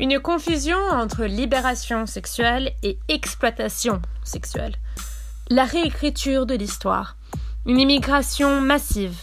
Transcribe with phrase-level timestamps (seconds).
[0.00, 4.76] Une confusion entre libération sexuelle et exploitation sexuelle.
[5.50, 7.16] La réécriture de l'histoire.
[7.66, 9.16] Une immigration massive.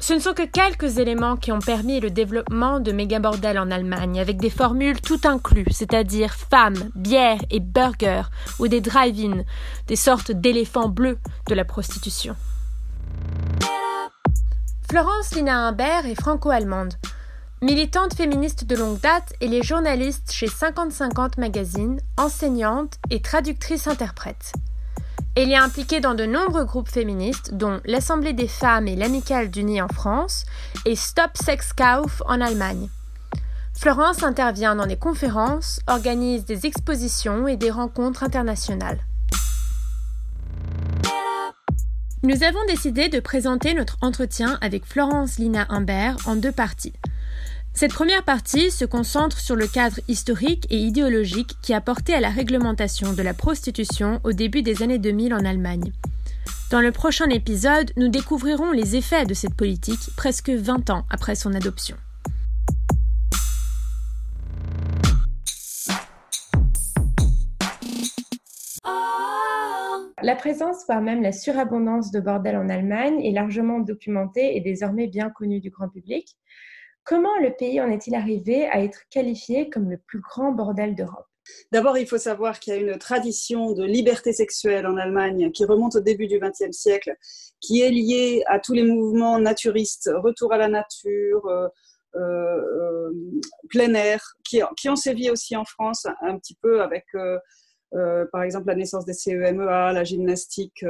[0.00, 4.18] Ce ne sont que quelques éléments qui ont permis le développement de méga-bordels en Allemagne,
[4.18, 9.42] avec des formules tout inclus, c'est-à-dire femmes, bière et burgers, ou des drive-in,
[9.88, 11.18] des sortes d'éléphants bleus
[11.48, 12.34] de la prostitution.
[14.88, 16.94] Florence Lina Humbert est franco-allemande.
[17.62, 24.52] Militante féministe de longue date, elle est journaliste chez 50-50 Magazine, enseignante et traductrice-interprète.
[25.34, 29.80] Elle est impliquée dans de nombreux groupes féministes, dont l'Assemblée des femmes et l'Amicale d'Unis
[29.80, 30.44] en France
[30.84, 32.90] et Stop Sex Kauf en Allemagne.
[33.72, 39.00] Florence intervient dans des conférences, organise des expositions et des rencontres internationales.
[42.22, 46.92] Nous avons décidé de présenter notre entretien avec Florence Lina Humbert en deux parties.
[47.78, 52.20] Cette première partie se concentre sur le cadre historique et idéologique qui a porté à
[52.20, 55.92] la réglementation de la prostitution au début des années 2000 en Allemagne.
[56.70, 61.34] Dans le prochain épisode, nous découvrirons les effets de cette politique presque 20 ans après
[61.34, 61.98] son adoption.
[70.22, 75.08] La présence, voire même la surabondance de bordels en Allemagne est largement documentée et désormais
[75.08, 76.38] bien connue du grand public.
[77.06, 81.26] Comment le pays en est-il arrivé à être qualifié comme le plus grand bordel d'Europe?
[81.70, 85.64] D'abord, il faut savoir qu'il y a une tradition de liberté sexuelle en Allemagne qui
[85.64, 87.14] remonte au début du XXe siècle,
[87.60, 91.68] qui est liée à tous les mouvements naturistes, retour à la nature, euh,
[92.16, 93.12] euh,
[93.68, 97.38] plein air, qui, ont sévi aussi en France un petit peu avec euh,
[98.32, 100.84] par exemple la naissance des CEMEA, la gymnastique,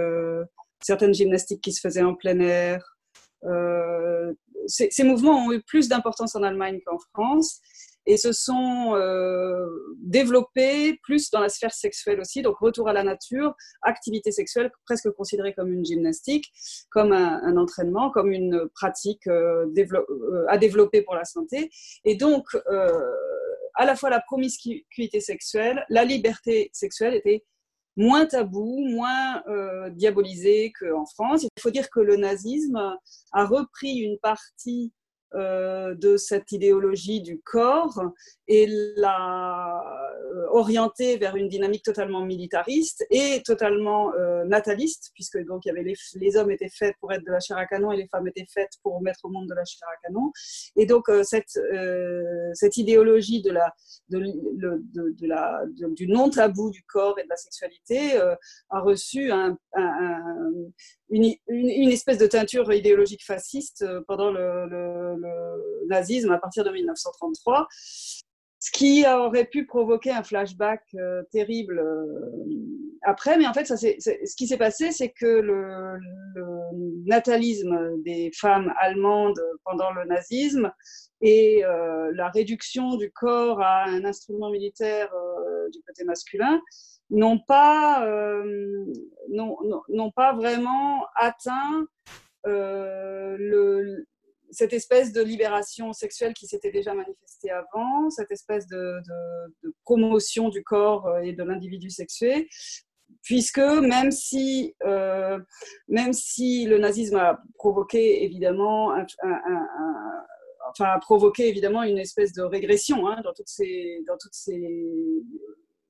[0.80, 2.96] certaines gymnastiques qui se faisaient en plein air.
[4.56, 7.60] Euh, ces, mouvements ont eu plus d'importance en Allemagne qu'en France
[8.08, 8.94] et se sont
[9.98, 12.40] développés plus dans la sphère sexuelle aussi.
[12.40, 16.52] Donc, retour à la nature, activité sexuelle presque considérée comme une gymnastique,
[16.88, 21.68] comme un, entraînement, comme une pratique à développer pour la santé.
[22.04, 22.46] Et donc,
[23.74, 27.44] à la fois la promiscuité sexuelle, la liberté sexuelle était
[27.96, 31.44] moins tabou, moins euh, diabolisée qu'en France.
[31.44, 32.98] Il faut dire que le nazisme
[33.32, 34.92] a repris une partie
[35.36, 38.02] de cette idéologie du corps
[38.48, 38.66] et
[38.96, 39.82] l'a
[40.36, 45.70] euh, orientée vers une dynamique totalement militariste et totalement euh, nataliste, puisque donc il y
[45.70, 48.08] avait les, les, hommes étaient faits pour être de la chair à canon et les
[48.08, 50.32] femmes étaient faites pour mettre au monde de la chair à canon.
[50.76, 51.58] Et donc cette,
[52.54, 53.74] cette idéologie de la,
[54.08, 58.18] de, la, du non tabou du corps et de la sexualité
[58.70, 59.56] a reçu un,
[61.10, 65.16] une, espèce de teinture idéologique fasciste pendant le,
[65.88, 67.68] nazisme à partir de 1933,
[68.58, 72.04] ce qui aurait pu provoquer un flashback euh, terrible euh,
[73.02, 73.38] après.
[73.38, 75.98] Mais en fait, ce qui s'est passé, c'est que le,
[77.06, 80.72] natalisme des femmes allemandes pendant le nazisme
[81.20, 85.08] et euh, la réduction du corps à un instrument militaire
[85.72, 86.60] du côté masculin
[87.10, 88.06] n'ont pas,
[89.28, 91.86] n'ont pas vraiment atteint
[92.44, 94.06] le,
[94.50, 99.00] cette espèce de libération sexuelle qui s'était déjà manifestée avant, cette espèce de,
[99.84, 102.48] promotion du corps euh, et de l'individu sexué,
[103.22, 105.38] puisque même si, euh,
[105.88, 108.92] même si le nazisme a provoqué évidemment
[110.70, 115.22] enfin, a provoqué évidemment une espèce de régression hein, dans, toutes ces, dans toutes ces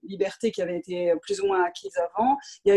[0.09, 2.37] liberté qui avait été plus ou moins acquise avant.
[2.65, 2.71] Il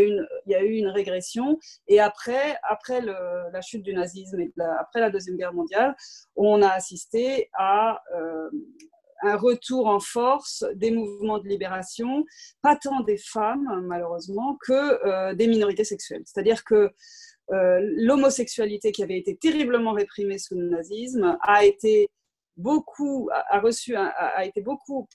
[0.48, 1.60] y a eu une, régression.
[1.88, 5.96] Et après, après la chute du nazisme et après la Deuxième Guerre mondiale,
[6.36, 8.50] on a assisté à euh,
[9.22, 12.26] un retour en force des mouvements de libération,
[12.62, 14.74] pas tant des femmes, malheureusement, que
[15.06, 16.24] euh, des minorités sexuelles.
[16.26, 16.92] C'est-à-dire que
[17.52, 22.08] euh, l'homosexualité qui avait été terriblement réprimée sous le nazisme a été
[22.58, 25.08] beaucoup a, reçu a, été beaucoup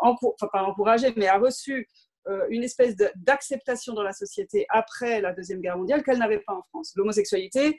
[0.00, 1.88] enfin pas encouragé, mais a reçu
[2.28, 6.54] euh, une espèce d'acceptation dans la société après la Deuxième Guerre mondiale qu'elle n'avait pas
[6.54, 6.92] en France.
[6.96, 7.78] L'homosexualité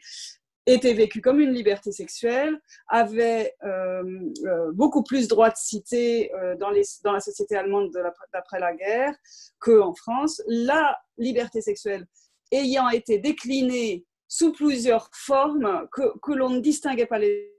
[0.65, 4.03] était vécue comme une liberté sexuelle, avait euh,
[4.45, 7.91] euh, beaucoup plus droit de cité dans, les, dans, la société allemande
[8.33, 9.15] d'après la guerre
[9.59, 10.41] qu'en France.
[10.47, 12.07] La liberté sexuelle
[12.51, 17.50] ayant été déclinée sous plusieurs formes que, que l'on ne distinguait pas les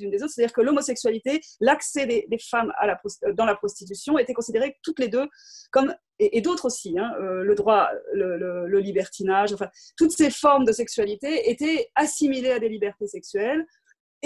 [0.00, 0.18] des.
[0.18, 3.00] C'est-à-dire que l'homosexualité, l'accès des, femmes à la,
[3.32, 5.26] dans la prostitution étaient considérés toutes les deux
[5.70, 10.72] comme, et, d'autres aussi, hein, euh, le droit, le, libertinage, enfin, toutes ces formes de
[10.72, 13.66] sexualité étaient assimilées à des libertés sexuelles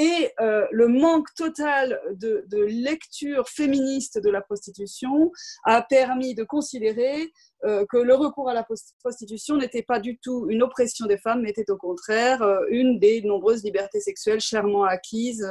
[0.00, 5.30] et euh, le manque total de, lecture féministe de la prostitution
[5.64, 7.30] a permis de considérer
[7.64, 8.66] euh, que le recours à la
[9.02, 12.98] prostitution n'était pas du tout une oppression des femmes, mais était au contraire euh, une
[12.98, 15.46] des nombreuses libertés sexuelles chèrement acquises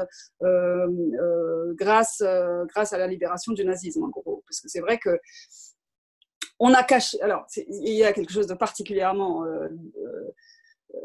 [1.76, 4.44] grâce, à la libération du nazisme, en gros.
[4.48, 5.20] Parce que c'est vrai que
[6.60, 7.22] on a caché.
[7.22, 9.46] Alors, il y a quelque chose de particulièrement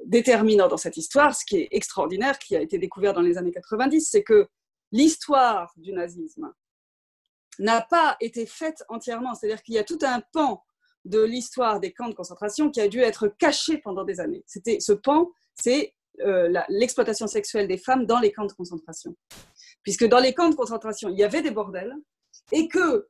[0.07, 3.53] déterminant dans cette histoire, ce qui est extraordinaire, qui a été découvert dans les années
[3.53, 4.49] 90, c'est que
[4.93, 6.53] l'histoire du nazisme
[7.59, 9.35] n'a pas été faite entièrement.
[9.35, 10.65] C'est-à-dire qu'il y a tout un pan
[11.05, 14.43] de l'histoire des camps de concentration qui a dû être caché pendant des années.
[14.47, 19.15] C'était ce pan, c'est euh, l'exploitation sexuelle des femmes dans les camps de concentration.
[19.83, 21.95] Puisque dans les camps de concentration, il y avait des bordels
[22.53, 23.07] et que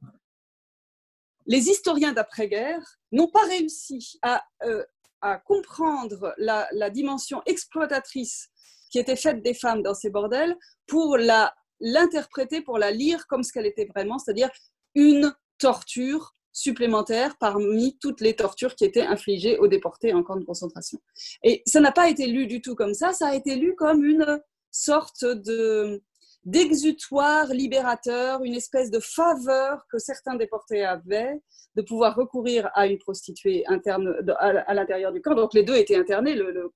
[1.47, 2.83] les historiens d'après-guerre
[3.13, 4.85] n'ont pas réussi à euh,
[5.25, 8.51] à comprendre la, dimension exploitatrice
[8.91, 10.55] qui était faite des femmes dans ces bordels
[10.87, 14.51] pour la, l'interpréter, pour la lire comme ce qu'elle était vraiment, c'est-à-dire
[14.95, 20.45] une torture supplémentaire parmi toutes les tortures qui étaient infligées aux déportés en camp de
[20.45, 21.01] concentration.
[21.43, 24.05] Et ça n'a pas été lu du tout comme ça, ça a été lu comme
[24.05, 26.03] une sorte de,
[26.45, 31.41] d'exutoire libérateur, une espèce de faveur que certains déportés avaient
[31.75, 35.35] de pouvoir recourir à une prostituée à l'intérieur du camp.
[35.35, 36.71] Donc les deux étaient internés, le,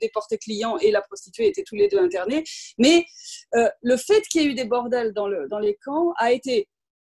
[0.00, 2.42] déporté client et la prostituée étaient tous les deux internés.
[2.78, 3.04] Mais
[3.54, 6.68] euh, le fait qu'il y ait eu des bordels dans, les camps a été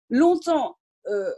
[0.10, 0.78] longtemps,
[1.08, 1.32] euh,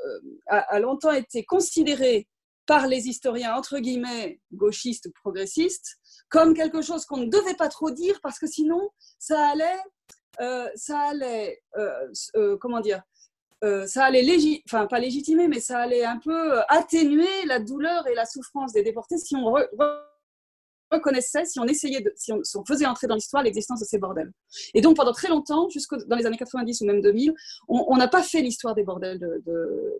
[0.48, 2.28] a, longtemps été considéré
[2.66, 5.98] par les historiens entre guillemets gauchistes ou progressistes
[6.30, 8.90] comme quelque chose qu'on ne devait pas trop dire parce que sinon
[9.20, 9.80] ça allait
[10.76, 13.02] ça allait, euh, euh, comment dire,
[13.88, 14.24] ça allait
[14.68, 18.84] enfin pas légitimer, mais ça allait un peu atténuer la douleur et la souffrance des
[18.84, 19.56] déportés si on
[20.92, 24.32] reconnaissait, si on essayait, si, on, faisait entrer dans l'histoire l'existence de ces bordels.
[24.76, 27.34] Et donc pendant très longtemps, jusque dans les années 90 ou même 2000,
[27.68, 29.44] on n'a pas fait l'histoire des bordels de,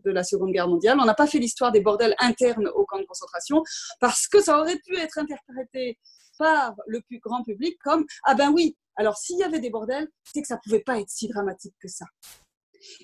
[0.04, 3.00] de, la Seconde Guerre mondiale, on n'a pas fait l'histoire des bordels internes aux camps
[3.00, 3.64] de concentration,
[4.00, 5.98] parce que ça aurait pu être interprété
[6.38, 10.08] par le plus grand public comme ah ben oui, alors, s'il y avait des bordels,
[10.24, 12.06] c'est que ça pouvait pas être si dramatique que ça.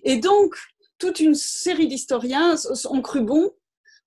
[0.03, 0.55] Et donc,
[0.97, 2.55] toute une série d'historiens
[2.89, 3.51] ont cru bon,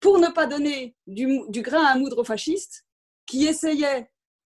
[0.00, 2.84] pour ne pas donner du, grain à moudre aux fascistes,
[3.26, 4.10] qui essayaient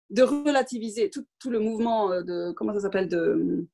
[0.09, 3.67] de relativiser tout, le mouvement euh, de, comment ça s'appelle, de,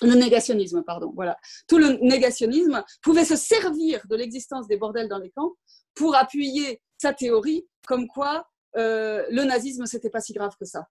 [0.00, 1.36] le négationnisme, pardon, voilà.
[1.68, 5.52] Tout le négationnisme pouvait se servir de l'existence des bordels dans les camps
[5.94, 8.46] pour appuyer sa théorie comme quoi
[8.76, 10.88] euh, le nazisme, c'était pas si grave que ça.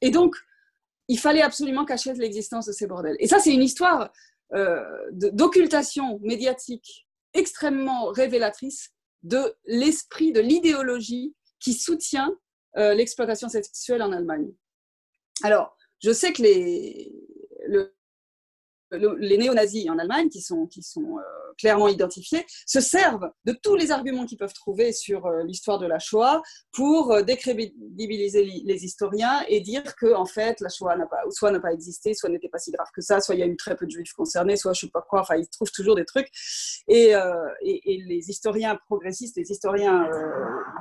[0.00, 0.36] Et donc,
[1.08, 3.16] il fallait absolument cacher l'existence de ces bordels.
[3.18, 4.12] Et ça, c'est une histoire
[4.54, 4.80] euh,
[5.12, 8.90] d'occultation médiatique extrêmement révélatrice
[9.22, 12.32] de l'esprit, de l'idéologie qui soutient
[12.76, 14.52] euh, l'exploitation sexuelle en Allemagne.
[15.42, 17.33] Alors, je sais que les, le,
[18.92, 21.20] les néo-nazis en Allemagne, qui sont, euh,
[21.58, 25.86] clairement identifiés, se servent de tous les arguments qu'ils peuvent trouver sur euh, l'histoire de
[25.86, 26.42] la Shoah
[26.72, 31.52] pour euh, décrédibiliser les historiens et dire que en fait la Shoah n'a pas, soit
[31.52, 33.56] n'a pas existé, soit n'était pas si grave que ça, soit il y a eu
[33.56, 35.20] très peu de juifs concernés, soit je sais pas quoi.
[35.20, 36.28] Enfin, ils trouvent toujours des trucs.
[36.88, 37.14] Et,
[37.62, 40.08] les historiens progressistes, les historiens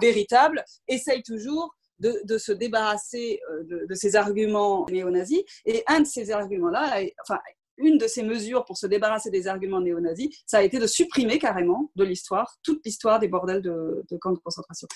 [0.02, 5.44] véritables, essayent toujours de, se débarrasser de ces arguments néo-nazis.
[5.66, 7.40] Et un de ces arguments-là, enfin,
[7.78, 11.40] une de ces mesures pour se débarrasser des arguments néo-nazis, ça a été de supprimer
[11.40, 14.88] carrément de l'histoire toute l'histoire des bordels de, camps de concentration.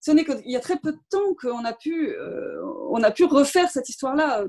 [0.00, 3.10] Ce n'est qu'il y a très peu de temps qu'on a pu, euh, on a
[3.10, 4.44] pu refaire cette histoire-là.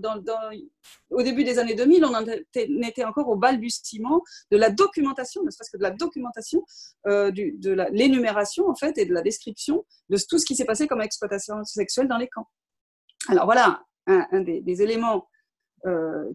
[1.09, 5.49] au début des années 2000, on en était, encore au balbutiement de la documentation, ne
[5.49, 6.63] serait-ce que de la documentation
[7.07, 10.87] euh, de l'énumération en fait et de la description de tout ce qui s'est passé
[10.87, 12.47] comme exploitation sexuelle dans les camps.
[13.29, 15.27] Alors voilà un, des éléments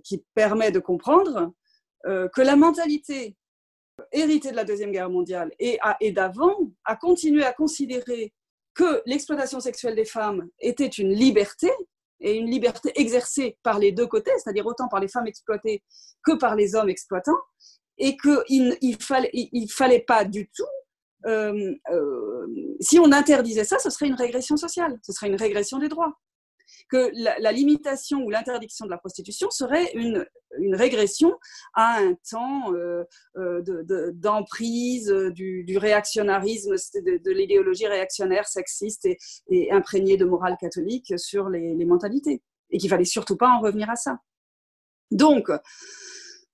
[0.04, 1.52] qui permet de comprendre
[2.06, 3.36] euh, que la mentalité
[4.10, 5.78] héritée de la Deuxième Guerre mondiale et,
[6.10, 8.32] d'avant a continué à considérer
[8.74, 11.70] que l'exploitation sexuelle des femmes était une liberté
[12.18, 15.84] et une liberté exercée par les deux côtés, c'est-à-dire autant par les femmes exploitées
[16.24, 17.38] que par les hommes exploitants,
[17.98, 20.64] et qu'il ne fallait, pas du tout,
[21.26, 21.74] euh,
[22.80, 26.16] si on interdisait ça, ce serait une régression sociale, ce serait une régression des droits
[26.88, 30.26] que la, limitation ou l'interdiction de la prostitution serait une,
[30.58, 31.32] une régression
[31.74, 33.04] à un temps euh,
[33.36, 33.62] euh,
[34.12, 39.06] d'emprise du, du, réactionnarisme, de, l'idéologie réactionnaire, sexiste
[39.48, 42.42] et, imprégnée de morale catholique sur les, les mentalités.
[42.70, 44.18] Et qu'il fallait surtout pas en revenir à ça.
[45.10, 45.50] Donc,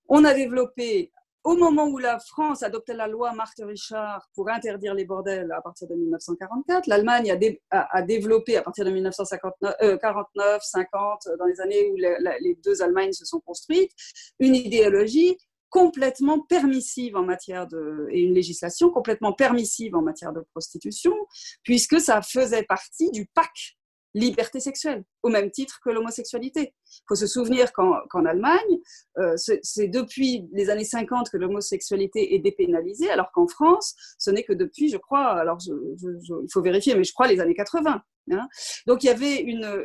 [0.09, 1.11] on a développé
[1.43, 5.61] au moment où la France adoptait la loi Marthe Richard pour interdire les bordels à
[5.61, 7.31] partir de 1944, l'Allemagne
[7.71, 13.13] a, développé à partir de 1949, 50, euh, dans les années où les deux Allemagnes
[13.13, 13.91] se sont construites,
[14.39, 15.37] une idéologie
[15.69, 21.13] complètement permissive en matière de et une législation complètement permissive en matière de prostitution
[21.63, 23.77] puisque ça faisait partie du pacte
[24.13, 26.73] liberté sexuelle, au même titre que l'homosexualité.
[26.87, 28.79] Il faut se souvenir qu'en Allemagne,
[29.17, 34.43] euh, c'est depuis les années 50 que l'homosexualité est dépénalisée, alors qu'en France, ce n'est
[34.43, 38.01] que depuis, je crois, alors il faut vérifier, mais je crois les années 80.
[38.31, 38.47] Hein.
[38.87, 39.83] Donc il y avait une,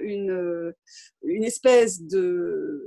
[1.23, 2.83] une, espèce de,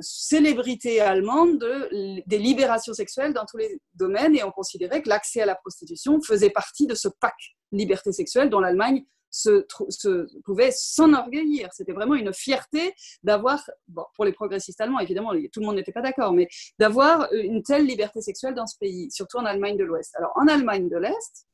[0.00, 5.42] célébrité allemande de, des libérations sexuelles dans tous les domaines, et on considérait que l'accès
[5.42, 7.34] à la prostitution faisait partie de ce pack
[7.72, 11.70] liberté sexuelle dont l'Allemagne se, pouvait s'enorgueillir.
[11.72, 15.92] C'était vraiment une fierté d'avoir, bon, pour les progressistes allemands, évidemment, tout le monde n'était
[15.92, 16.48] pas d'accord, mais
[16.78, 20.14] d'avoir une telle liberté sexuelle dans ce pays, surtout en Allemagne de l'Ouest.
[20.16, 21.46] Alors, en Allemagne de l'Est,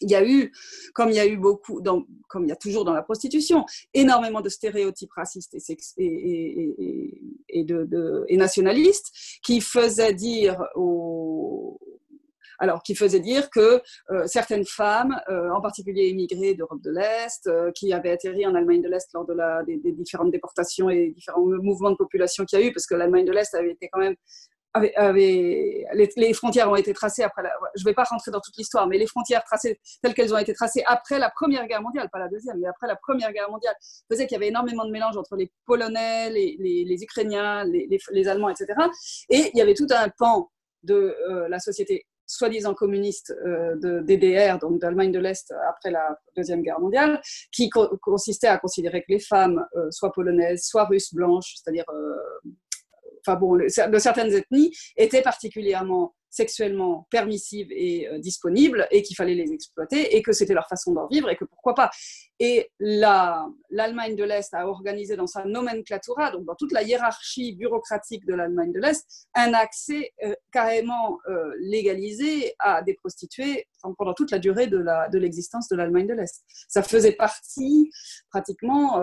[0.00, 0.52] il y a eu,
[0.92, 1.80] comme il y a eu beaucoup,
[2.28, 5.56] comme il y a toujours dans la prostitution, énormément de stéréotypes racistes
[5.98, 6.76] et
[8.36, 11.78] nationalistes qui faisaient dire aux,
[12.58, 17.46] alors qui faisait dire que euh, certaines femmes, euh, en particulier immigrées d'Europe de l'Est,
[17.46, 21.10] euh, qui avaient atterri en Allemagne de l'Est lors de la, des, différentes déportations et
[21.10, 23.88] différents mouvements de population qu'il y a eu, parce que l'Allemagne de l'Est avait été
[23.92, 24.16] quand même
[24.74, 27.42] avait, les, frontières ont été tracées après
[27.76, 30.38] je ne vais pas rentrer dans toute l'histoire, mais les frontières tracées telles qu'elles ont
[30.38, 33.50] été tracées après la Première Guerre mondiale, pas la Deuxième, mais après la Première Guerre
[33.50, 33.74] mondiale,
[34.10, 38.74] faisait qu'il y avait énormément de mélange entre les Polonais, les, Ukrainiens, les, Allemands, etc.
[39.30, 40.50] Et il y avait tout un pan
[40.82, 41.16] de
[41.48, 46.80] la société soi-disant communiste euh, de DDR, donc d'Allemagne de l'Est après la Deuxième Guerre
[46.80, 47.20] mondiale,
[47.52, 52.50] qui consistait à considérer que les femmes, euh, soit polonaises, soit russes blanches, c'est-à-dire, euh,
[53.26, 59.52] enfin bon, de certaines ethnies, étaient particulièrement sexuellement permissives et disponibles et qu'il fallait les
[59.52, 61.90] exploiter et que c'était leur façon d'en vivre et que pourquoi pas.
[62.46, 68.26] Et l'Allemagne de l'Est a organisé dans sa nomenclatura, donc dans toute la hiérarchie bureaucratique
[68.26, 74.30] de l'Allemagne de l'Est, un accès euh, carrément euh, légalisé à des prostituées pendant toute
[74.30, 76.44] la durée de l'existence de l'Allemagne de l'Est.
[76.68, 77.90] Ça faisait partie
[78.30, 78.98] pratiquement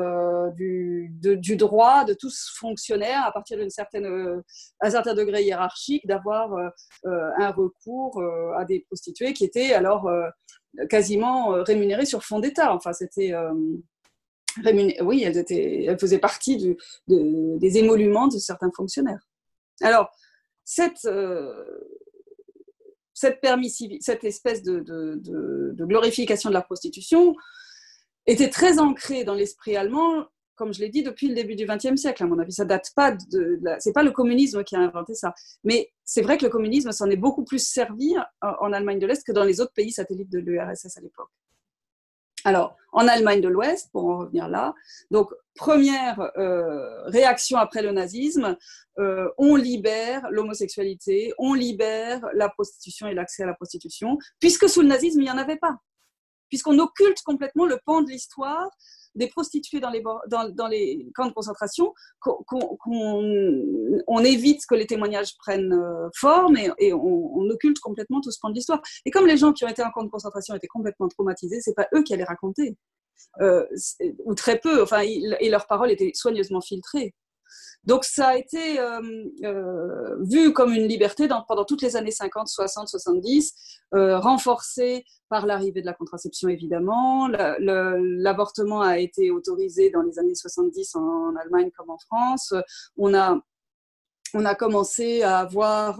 [0.55, 4.01] du, du, droit de tous fonctionnaires à partir d'un certain
[5.13, 6.51] degré hiérarchique d'avoir
[7.05, 8.19] un recours
[8.57, 10.09] à des prostituées qui étaient alors
[10.89, 12.73] quasiment euh, rémunérées sur fond d'État.
[12.73, 13.53] Enfin, c'était euh,
[15.01, 16.75] oui, elles, étaient, elles faisaient partie
[17.07, 19.27] des émoluments de certains fonctionnaires.
[19.81, 20.11] Alors,
[20.65, 21.63] cette, euh,
[23.13, 23.39] cette,
[24.01, 25.23] cette espèce de,
[25.85, 27.35] glorification de la prostitution
[28.25, 30.25] était très ancrée dans l'esprit allemand
[30.55, 32.51] comme je l'ai dit, depuis le début du XXe siècle, à mon avis.
[32.51, 33.15] Ça date pas
[33.79, 35.33] c'est pas le communisme qui a inventé ça.
[35.63, 39.25] Mais c'est vrai que le communisme s'en est beaucoup plus servi en Allemagne de l'Est
[39.25, 41.29] que dans les autres pays satellites de l'URSS à l'époque.
[42.43, 44.73] Alors, en Allemagne de l'Ouest, pour en revenir là,
[45.11, 48.57] donc première euh, réaction après le nazisme,
[48.99, 54.81] euh, on libère l'homosexualité, on libère la prostitution et l'accès à la prostitution, puisque sous
[54.81, 55.77] le nazisme, il n'y en avait pas.
[56.49, 58.69] Puisqu'on occulte complètement le pan de l'histoire
[59.15, 60.01] des prostituées dans les,
[61.15, 62.45] camps de concentration, qu'on
[64.07, 68.49] on évite que les témoignages prennent euh, forme et, on, occulte complètement tout ce pan
[68.49, 68.81] de l'histoire.
[69.05, 71.75] Et comme les gens qui ont été en camp de concentration étaient complètement traumatisés, c'est
[71.75, 72.77] pas eux qui allaient raconter.
[73.41, 73.65] Euh,
[74.25, 77.13] ou très peu, enfin, et leurs paroles étaient soigneusement filtrées.
[77.83, 79.01] Donc ça a été euh,
[79.43, 83.53] euh, vu comme une liberté pendant toutes les années 50, 60, 70,
[83.95, 87.27] euh, renforcée par l'arrivée de la contraception évidemment.
[87.27, 92.53] L'avortement a été autorisé dans les années 70 en, Allemagne comme en France.
[92.97, 93.39] On a
[94.33, 95.99] on a commencé à avoir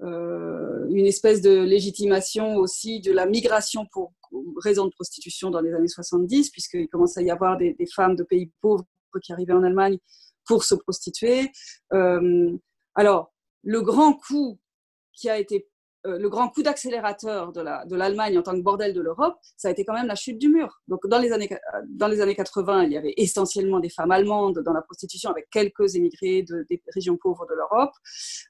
[0.00, 4.12] une espèce de légitimation aussi de la migration pour
[4.62, 8.24] raison de prostitution dans les années 70, puisqu'il commençait à y avoir des, femmes de
[8.24, 8.84] pays pauvres
[9.22, 9.98] qui arrivaient en Allemagne
[10.46, 11.50] pour se prostituer.
[11.92, 12.50] Euh,
[12.94, 13.32] alors,
[13.62, 14.58] le grand coup
[15.12, 15.68] qui a été
[16.06, 19.70] euh, le grand coup d'accélérateur de l'Allemagne en tant que bordel de l'Europe, ça a
[19.70, 20.82] été quand même la chute du mur.
[20.86, 21.48] Donc dans les, années,
[21.88, 25.48] dans les années 80, il y avait essentiellement des femmes allemandes dans la prostitution avec
[25.50, 27.92] quelques émigrés de, des régions pauvres de l'Europe.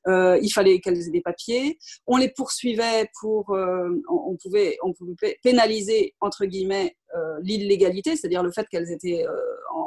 [0.08, 1.78] Euh, il fallait qu'elles aient des papiers.
[2.08, 3.50] On les poursuivait pour...
[3.50, 6.96] on, pouvait, on pouvait pénaliser, entre guillemets,
[7.42, 9.24] l'illégalité, c'est-à-dire le fait qu'elles étaient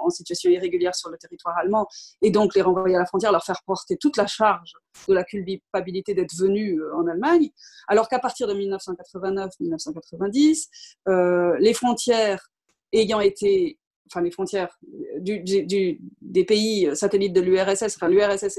[0.07, 1.87] en situation irrégulière sur le territoire allemand
[2.21, 4.73] et donc les renvoyer à la frontière, leur faire porter toute la charge
[5.07, 7.49] de la culpabilité d'être venus euh, en Allemagne,
[7.87, 10.67] alors qu'à partir de 1989-1990,
[11.07, 12.51] euh, les frontières
[12.93, 13.79] ayant été
[14.09, 14.79] enfin les frontières
[15.19, 18.57] des pays satellites de l'URSS, enfin l'URSS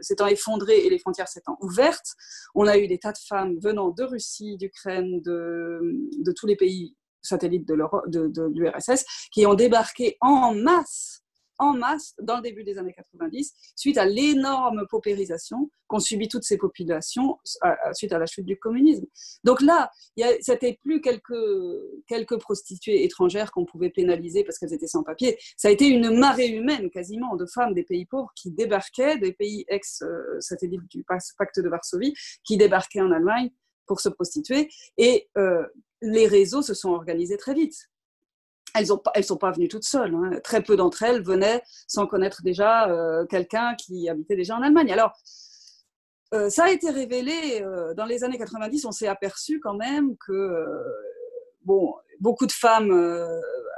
[0.00, 2.14] s'étant effondrée et les frontières s'étant ouvertes,
[2.54, 6.96] on a eu des tas de femmes venant de Russie, d'Ukraine, de, tous les pays
[7.24, 11.24] satellites de l'URSS qui ont débarqué en masse
[11.58, 16.44] en masse dans le début des années 90, suite à l'énorme paupérisation qu'ont subi toutes
[16.44, 17.38] ces populations
[17.92, 19.06] suite à la chute du communisme.
[19.44, 19.90] Donc là,
[20.40, 21.32] c'était plus quelques,
[22.06, 25.38] quelques prostituées étrangères qu'on pouvait pénaliser parce qu'elles étaient sans papier.
[25.56, 29.32] Ça a été une marée humaine quasiment de femmes des pays pauvres qui débarquaient, des
[29.32, 32.14] pays ex-satellites du pacte de Varsovie,
[32.44, 33.50] qui débarquaient en Allemagne
[33.86, 34.68] pour se prostituer.
[34.96, 35.62] Et euh,
[36.02, 37.88] les réseaux se sont organisés très vite
[38.74, 40.14] elles ne sont pas venues toutes seules.
[40.14, 40.40] Hein.
[40.42, 44.92] Très peu d'entre elles venaient sans connaître déjà euh, quelqu'un qui habitait déjà en Allemagne.
[44.92, 45.12] Alors,
[46.34, 48.84] euh, ça a été révélé euh, dans les années 90.
[48.84, 50.66] On s'est aperçu quand même que
[51.62, 52.92] bon, beaucoup de femmes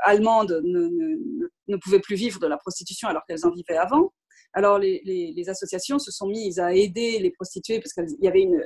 [0.02, 4.12] allemandes ne, pouvaient plus vivre de la prostitution alors qu'elles en vivaient avant.
[4.56, 8.58] Alors les, associations se sont mises à aider les prostituées parce qu'il y avait une,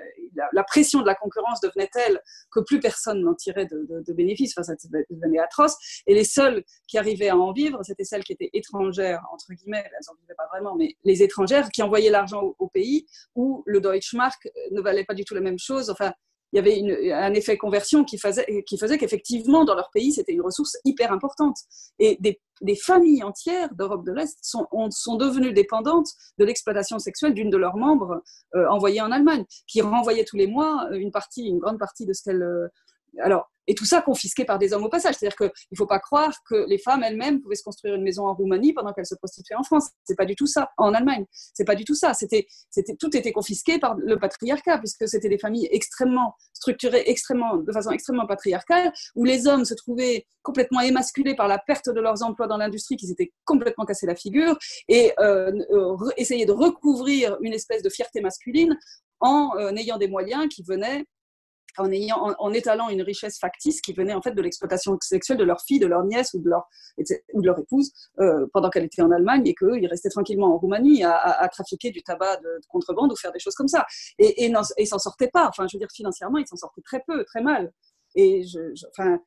[0.52, 2.20] la, pression de la concurrence devenait telle
[2.52, 4.54] que plus personne n'en tirait de, bénéfices.
[4.56, 5.76] Enfin, ça devenait atroce.
[6.06, 9.82] Et les seules qui arrivaient à en vivre, c'était celles qui étaient étrangères, entre guillemets,
[9.85, 13.04] elles n'en vivaient pas vraiment, mais les étrangères qui envoyaient l'argent au, pays
[13.35, 15.90] où le Deutschmark ne valait pas du tout la même chose.
[15.90, 16.12] Enfin,
[16.52, 18.45] il y avait un effet conversion qui faisait,
[18.99, 21.57] qu'effectivement, dans leur pays, c'était une ressource hyper importante.
[21.99, 22.40] Et des,
[22.75, 27.76] familles entières d'Europe de l'Est sont, sont devenues dépendantes de l'exploitation sexuelle d'une de leurs
[27.76, 28.23] membres
[28.54, 32.12] euh, envoyée en Allemagne, qui renvoyait tous les mois une partie, une grande partie de
[32.12, 32.69] ce qu'elle euh,
[33.19, 35.14] alors, et tout ça confisqué par des hommes au passage.
[35.14, 38.26] C'est-à-dire qu'il ne faut pas croire que les femmes elles-mêmes pouvaient se construire une maison
[38.26, 39.90] en Roumanie pendant qu'elles se prostituaient en France.
[40.02, 40.71] C'est pas du tout ça.
[40.76, 41.25] En Allemagne,
[41.55, 42.12] c'est pas du tout ça.
[42.12, 42.49] C'était,
[42.99, 47.93] tout était confisqué par le patriarcat, puisque c'était des familles extrêmement structurées, extrêmement, de façon
[47.93, 52.49] extrêmement patriarcale, où les hommes se trouvaient complètement émasculés par la perte de leurs emplois
[52.49, 57.52] dans l'industrie, qu'ils étaient complètement cassés la figure, et euh, euh essayer de recouvrir une
[57.52, 58.76] espèce de fierté masculine
[59.21, 61.05] en euh, ayant des moyens qui venaient
[61.78, 65.78] en, étalant une richesse factice qui venait en fait de l'exploitation sexuelle de leur fille,
[65.78, 66.68] de leur nièce ou de leur,
[67.34, 70.58] ou de leur épouse euh, pendant qu'elle était en Allemagne et qu'ils restaient tranquillement en
[70.58, 73.86] Roumanie à, trafiquer du tabac de, contrebande ou faire des choses comme ça.
[74.18, 75.48] Et, et s'en sortaient pas.
[75.48, 77.72] Enfin, je veux dire, financièrement, ils s'en sortaient très peu, très mal.
[78.14, 78.59] Et je,
[78.90, 79.20] enfin,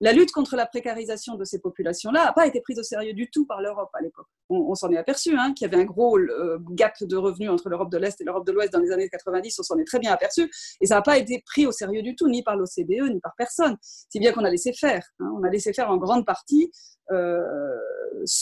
[0.00, 3.30] la lutte contre la précarisation de ces populations-là n'a pas été prise au sérieux du
[3.30, 4.26] tout par l'Europe à l'époque.
[4.48, 7.68] On, s'en est aperçu, hein, qu'il y avait un gros euh, gap de revenus entre
[7.68, 9.98] l'Europe de l'Est et l'Europe de l'Ouest dans les années 90, on s'en est très
[9.98, 13.12] bien aperçu, et ça n'a pas été pris au sérieux du tout, ni par l'OCDE,
[13.12, 13.76] ni par personne.
[13.82, 15.06] Si bien qu'on a laissé faire.
[15.20, 15.30] Hein.
[15.36, 16.70] on a laissé faire en grande partie,
[17.12, 17.42] euh,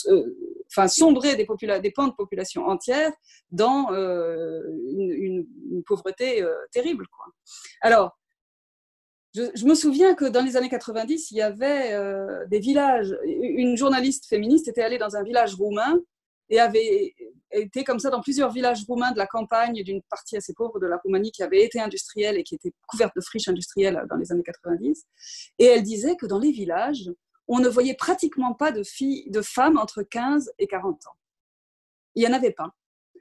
[0.07, 0.35] euh,
[0.71, 1.45] enfin, sombrer des,
[1.81, 3.11] des pans de population entières
[3.51, 5.45] dans une,
[5.85, 7.05] pauvreté terrible.
[7.07, 7.25] Quoi.
[7.81, 8.18] Alors,
[9.35, 13.15] je, me souviens que dans les années 90, il y avait euh, des villages.
[13.25, 15.99] Une journaliste féministe était allée dans un village roumain
[16.49, 17.13] et avait
[17.51, 20.87] été comme ça dans plusieurs villages roumains de la campagne d'une partie assez pauvre de
[20.87, 24.31] la Roumanie qui avait été industrielle et qui était couverte de friches industrielles dans les
[24.31, 25.05] années 90.
[25.59, 27.09] Et elle disait que dans les villages,
[27.47, 28.83] on ne voyait pratiquement pas de
[29.29, 31.17] de femmes entre 15 et 40 ans.
[32.15, 32.73] Il n'y en avait pas.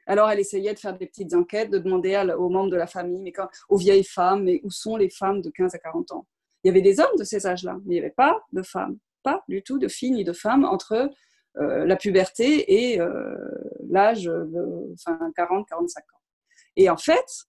[0.09, 3.21] Alors, elle essayait de faire des petites enquêtes, de demander aux membres de la famille,
[3.21, 6.27] mais quand, aux vieilles femmes, mais où sont les femmes de 15 à 40 ans?
[6.65, 8.99] Il y avait des hommes de ces âges-là, mais il n'y avait pas de femmes,
[9.23, 11.11] pas du tout de filles ni de femmes entre
[11.59, 13.37] euh, la puberté et euh,
[13.91, 16.03] l'âge de enfin, 40-45 ans.
[16.77, 17.47] Et en fait,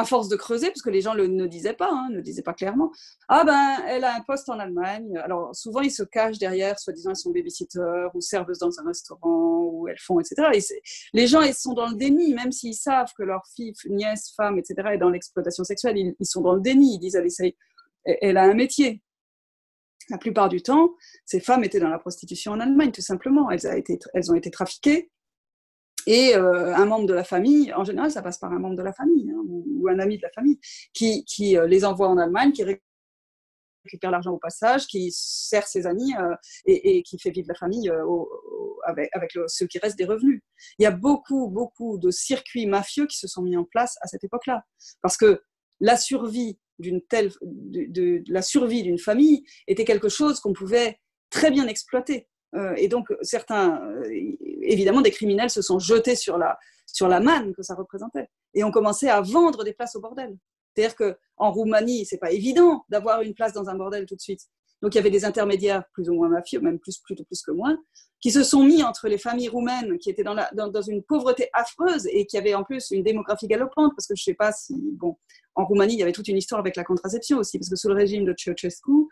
[0.00, 2.42] à force de creuser, parce que les gens le, ne disaient pas, hein, ne disaient
[2.42, 2.90] pas clairement,
[3.28, 5.18] ah ben, elle a un poste en Allemagne.
[5.18, 9.60] Alors, souvent, ils se cachent derrière, soi-disant, elles sont babysitter ou serveuses dans un restaurant,
[9.60, 10.48] ou elles font, etc.
[10.54, 10.60] Et
[11.12, 14.58] les gens, ils sont dans le déni, même s'ils savent que leur fille, nièce, femme,
[14.58, 16.94] etc., est dans l'exploitation sexuelle, ils, sont dans le déni.
[16.94, 17.54] Ils disent, elle, essaye,
[18.04, 19.02] elle a un métier.
[20.08, 20.94] La plupart du temps,
[21.26, 23.50] ces femmes étaient dans la prostitution en Allemagne, tout simplement.
[23.50, 25.10] Elles ont été trafiquées
[26.06, 28.82] et euh, un membre de la famille, en général, ça passe par un membre de
[28.82, 30.58] la famille hein, ou, un ami de la famille,
[30.92, 32.64] qui, euh, les envoie en Allemagne, qui
[33.84, 36.34] récupère l'argent au passage, qui sert ses amis euh,
[36.66, 37.90] et, qui fait vivre la famille
[38.84, 40.42] avec, avec le, ce qui reste des revenus.
[40.78, 44.06] Il y a beaucoup, beaucoup de circuits mafieux qui se sont mis en place à
[44.06, 44.64] cette époque-là.
[45.02, 45.42] Parce que
[45.80, 50.98] la survie d'une telle, de, la survie d'une famille était quelque chose qu'on pouvait
[51.30, 52.28] très bien exploiter.
[52.54, 54.10] Euh, et donc, certains, euh,
[54.62, 58.64] évidemment, des criminels se sont jetés sur la, sur la manne que ça représentait et
[58.64, 60.36] ont commencé à vendre des places au bordel.
[60.74, 64.42] C'est-à-dire qu'en Roumanie, c'est pas évident d'avoir une place dans un bordel tout de suite.
[64.82, 67.50] Donc, il y avait des intermédiaires plus ou moins mafieux, même plus, plutôt plus que
[67.50, 67.78] moins,
[68.20, 71.48] qui se sont mis entre les familles roumaines qui étaient dans, dans, dans, une pauvreté
[71.52, 74.74] affreuse et qui avaient en plus une démographie galopante, parce que je sais pas si,
[74.94, 75.16] bon,
[75.54, 77.88] en Roumanie, il y avait toute une histoire avec la contraception aussi, parce que sous
[77.88, 79.08] le régime de Ceausescu,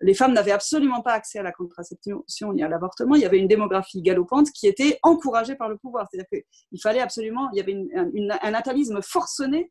[0.00, 3.14] les femmes n'avaient absolument pas accès à la contraception ni à l'avortement.
[3.14, 6.08] Il y avait une démographie galopante qui était encouragée par le pouvoir.
[6.10, 7.76] C'est-à-dire qu'il fallait absolument, il y avait
[8.42, 9.70] un natalisme forcené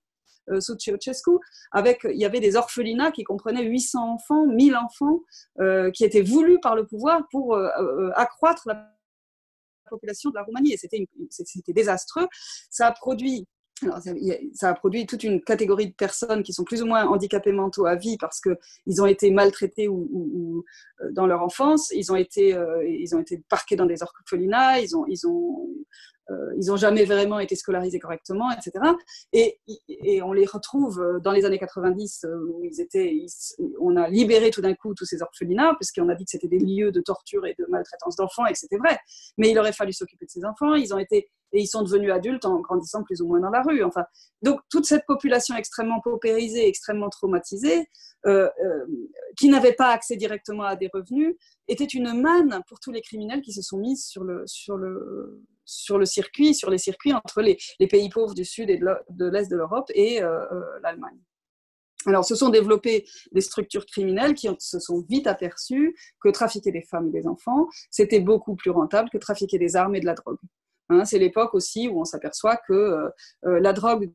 [0.52, 1.32] euh, sous Ceausescu,
[1.72, 5.20] avec, il y avait des orphelinats qui comprenaient 800 enfants, 1000 enfants,
[5.60, 8.92] euh, qui étaient voulus par le pouvoir pour euh, accroître la
[9.90, 10.74] population de la Roumanie.
[10.74, 12.28] Et c'était désastreux.
[12.70, 13.46] Ça a produit
[14.54, 17.86] ça a produit toute une catégorie de personnes qui sont plus ou moins handicapées mentaux
[17.86, 20.64] à vie parce qu'ils ont été maltraités ou,
[21.12, 25.06] dans leur enfance, ils ont été, ils ont été parqués dans des orphelinats, ils ont,
[25.08, 25.86] ils ont euh,
[26.60, 28.72] ils n'ont jamais vraiment été scolarisés correctement, etc.
[29.34, 33.26] Et, et, on les retrouve euh, dans les années 90 euh, où ils étaient,
[33.80, 36.48] on a libéré tout d'un coup tous ces orphelinats parce qu'on a dit que c'était
[36.48, 38.98] des lieux de torture et de maltraitance d'enfants et que c'était vrai.
[39.38, 40.76] Mais il aurait fallu s'occuper de ces enfants.
[40.76, 43.62] Ils ont été et ils sont devenus adultes en grandissant plus ou moins dans la
[43.62, 43.84] rue.
[43.84, 44.04] Enfin,
[44.42, 47.88] donc toute cette population extrêmement paupérisée, extrêmement traumatisée,
[48.26, 48.86] euh, euh,
[49.38, 51.36] qui n'avait pas accès directement à des revenus,
[51.68, 55.42] était une manne pour tous les criminels qui se sont mis sur le, sur le,
[55.70, 59.50] sur le circuit, sur les circuits entre les, pays pauvres du sud et de l'est
[59.50, 60.46] de l'Europe et euh,
[60.82, 61.20] l'Allemagne.
[62.06, 66.82] Alors, se sont développées des structures criminelles qui se sont vite aperçues que trafiquer des
[66.82, 70.14] femmes et des enfants, c'était beaucoup plus rentable que trafiquer des armes et de la
[70.14, 70.40] drogue.
[70.90, 73.10] Hein, c'est l'époque aussi où on s'aperçoit que euh,
[73.46, 74.12] euh, la drogue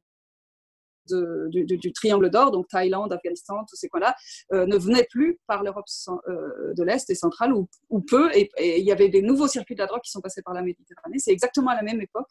[1.07, 4.15] du, triangle d'or, donc Thaïlande, Afghanistan, tous ces coins-là,
[4.53, 5.87] euh, ne venait plus par l'Europe
[6.27, 9.87] de l'Est et centrale, ou, peu, et, il y avait des nouveaux circuits de la
[9.87, 11.19] drogue qui sont passés par la Méditerranée.
[11.19, 12.29] C'est exactement à la même époque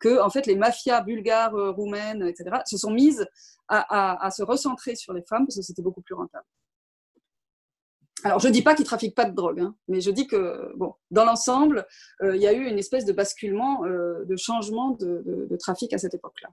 [0.00, 3.26] que en fait, les mafias bulgares, roumaines, etc., se sont mises
[3.68, 6.44] à se recentrer sur les femmes parce que c'était beaucoup plus rentable.
[8.24, 10.26] Alors, je ne dis pas qu'ils ne trafiquent pas de drogue, hein, mais je dis
[10.26, 10.72] que,
[11.10, 11.86] dans l'ensemble,
[12.22, 15.98] euh, il y a eu une espèce de basculement, euh, de changement de, trafic à
[15.98, 16.48] cette époque-là.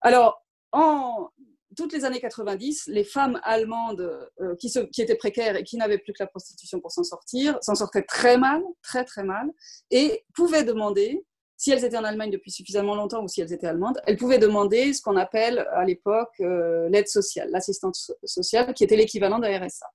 [0.00, 1.30] Alors, en
[1.76, 6.12] toutes les années 90, les femmes allemandes euh, qui, étaient précaires et qui n'avaient plus
[6.12, 9.50] que la prostitution pour s'en sortir, s'en sortaient très mal, très très mal,
[9.90, 11.24] et pouvaient demander
[11.58, 14.38] si elles étaient en Allemagne depuis suffisamment longtemps ou si elles étaient allemandes, elles pouvaient
[14.38, 19.46] demander ce qu'on appelle à l'époque euh, l'aide sociale, l'assistance sociale, qui était l'équivalent de
[19.46, 19.86] RSA.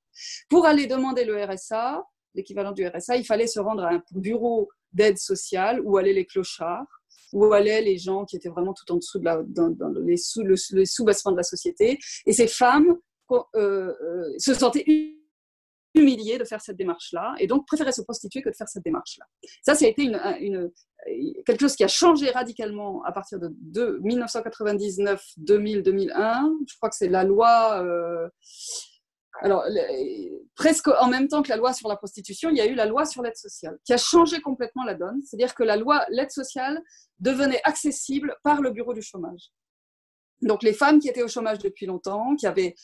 [0.49, 2.03] Pour aller demander le RSA,
[2.33, 6.25] l'équivalent du RSA, il fallait se rendre à un bureau d'aide sociale où allaient les
[6.25, 7.00] clochards,
[7.33, 10.43] où allaient les gens qui étaient vraiment tout en dessous de la, dans, les sous,
[10.43, 11.99] le, sous-bassement de la société.
[12.25, 12.97] Et ces femmes
[13.31, 14.85] euh, euh, se sentaient
[15.93, 19.25] humiliées de faire cette démarche-là et donc préféraient se prostituer que de faire cette démarche-là.
[19.61, 20.71] Ça, ça a été une, une,
[21.45, 26.53] quelque chose qui a changé radicalement à partir de, 1999, 2000, 2001.
[26.67, 27.83] Je crois que c'est la loi.
[27.83, 28.29] Euh,
[29.39, 29.63] alors,
[30.55, 32.85] presque en même temps que la loi sur la prostitution, il y a eu la
[32.85, 35.21] loi sur l'aide sociale, qui a changé complètement la donne.
[35.23, 36.81] C'est-à-dire que la loi, l'aide sociale,
[37.19, 39.51] devenait accessible par le bureau du chômage.
[40.41, 42.75] Donc, les femmes qui étaient au chômage depuis longtemps, qui avaient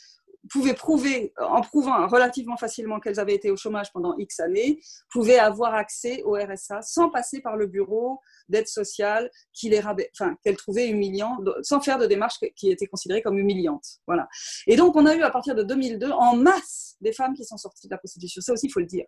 [0.48, 4.80] pouvaient prouver, en prouvant relativement facilement qu'elles avaient été au chômage pendant X années,
[5.12, 9.30] pouvaient avoir accès au RSA sans passer par le bureau d'aide sociale
[10.14, 13.86] enfin, qu'elles trouvaient humiliant, sans faire de démarche qui était considérée comme humiliante.
[14.06, 14.28] Voilà.
[14.68, 17.58] Et donc, on a eu à partir de 2002 en masse des femmes qui sont
[17.58, 18.42] sorties de la prostitution.
[18.42, 19.06] Ça aussi, il faut le dire.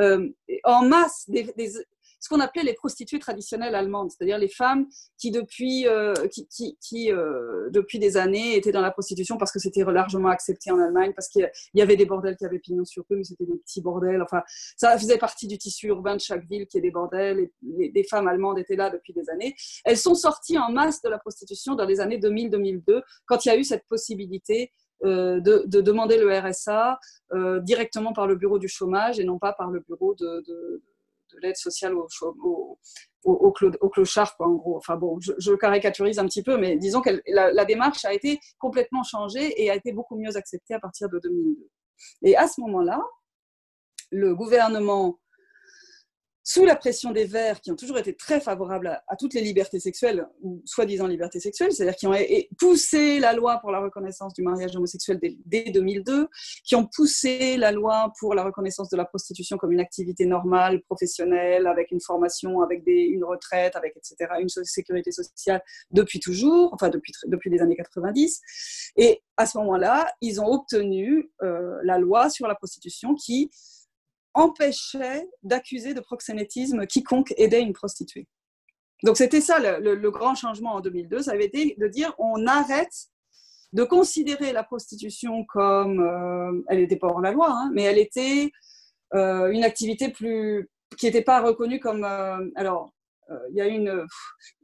[0.00, 0.28] Euh,
[0.64, 1.52] en masse des,
[2.24, 4.86] ce qu'on appelait les prostituées traditionnelles allemandes, c'est-à-dire les femmes
[5.18, 6.14] qui depuis, euh,
[6.80, 10.78] qui, euh, depuis des années étaient dans la prostitution parce que c'était largement accepté en
[10.78, 13.58] Allemagne, parce qu'il y avait des bordels qui avaient pignon sur eux, mais c'était des
[13.58, 14.22] petits bordels.
[14.22, 14.42] Enfin,
[14.74, 17.40] ça faisait partie du tissu urbain de chaque ville qui est des bordels.
[17.40, 19.54] Et les, les, femmes allemandes étaient là depuis des années.
[19.84, 23.50] Elles sont sorties en masse de la prostitution dans les années 2000-2002, quand il y
[23.50, 24.72] a eu cette possibilité
[25.04, 26.98] euh, de, demander le RSA
[27.60, 30.82] directement par le bureau du chômage et non pas par le bureau de
[31.42, 32.78] l'aide sociale au, au,
[33.24, 34.76] au, clochard, quoi, en gros.
[34.76, 39.02] Enfin bon, je, caricaturise un petit peu, mais disons que la, démarche a été complètement
[39.02, 41.68] changée et a été beaucoup mieux acceptée à partir de 2002.
[42.22, 43.00] Et à ce moment-là,
[44.10, 45.18] le gouvernement
[46.46, 49.80] sous la pression des Verts, qui ont toujours été très favorables à, toutes les libertés
[49.80, 52.14] sexuelles, ou soi-disant libertés sexuelles, c'est-à-dire qui ont
[52.58, 56.28] poussé la loi pour la reconnaissance du mariage homosexuel dès, 2002,
[56.62, 60.82] qui ont poussé la loi pour la reconnaissance de la prostitution comme une activité normale,
[60.82, 66.90] professionnelle, avec une formation, avec une retraite, avec etc., une sécurité sociale depuis toujours, enfin
[66.90, 68.92] depuis, depuis les années 90.
[68.96, 73.50] Et à ce moment-là, ils ont obtenu euh, la loi sur la prostitution qui
[74.34, 78.26] empêchait d'accuser de proxénétisme quiconque aidait une prostituée.
[79.02, 83.08] Donc c'était ça le, grand changement en 2002, ça avait été de dire on arrête
[83.72, 87.98] de considérer la prostitution comme, euh, elle n'était pas hors la loi, hein, mais elle
[87.98, 88.52] était
[89.14, 92.92] euh, une activité plus qui n'était pas reconnue comme, euh, alors
[93.50, 94.06] il y a une,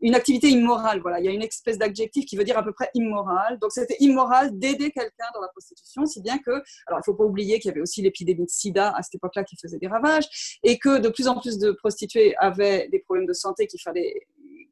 [0.00, 1.00] une activité immorale.
[1.00, 3.58] Voilà, il y a une espèce d'adjectif qui veut dire à peu près immoral.
[3.58, 7.24] Donc c'était immoral d'aider quelqu'un dans la prostitution, si bien que, alors il faut pas
[7.24, 10.58] oublier qu'il y avait aussi l'épidémie de SIDA à cette époque-là qui faisait des ravages,
[10.62, 14.26] et que de plus en plus de prostituées avaient des problèmes de santé qu'il fallait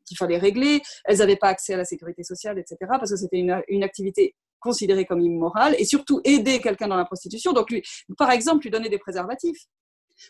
[0.07, 0.81] qu'il fallait régler.
[1.05, 2.77] Elles n'avaient pas accès à la sécurité sociale, etc.
[2.89, 7.05] Parce que c'était une, une activité considérée comme immorale, et surtout aider quelqu'un dans la
[7.05, 7.53] prostitution.
[7.53, 7.83] Donc lui,
[8.17, 9.67] par exemple, lui donner des préservatifs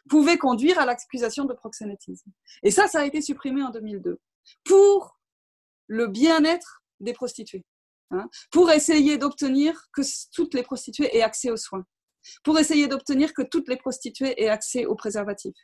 [0.09, 2.31] pouvait conduire à l'accusation de proxénétisme.
[2.63, 4.19] Et ça, ça a été supprimé en 2002
[4.65, 5.19] pour
[5.87, 7.65] le bien-être des prostituées,
[8.11, 11.85] hein, pour essayer d'obtenir que toutes les prostituées aient accès aux soins,
[12.45, 15.57] pour essayer d'obtenir que toutes les prostituées aient accès aux préservatifs.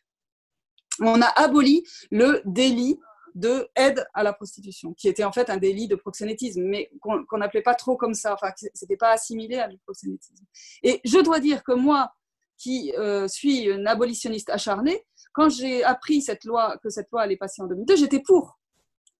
[1.00, 2.98] On a aboli le délit
[3.34, 7.38] de aide à la prostitution, qui était en fait un délit de proxénétisme, mais qu'on
[7.38, 10.44] n'appelait pas trop comme ça, enfin, c'était pas assimilé à du proxénétisme.
[10.82, 12.14] Et je dois dire que moi,
[12.56, 17.36] qui euh, suis une abolitionniste acharnée, quand j'ai appris cette loi, que cette loi allait
[17.36, 18.58] passer en 2002, j'étais pour.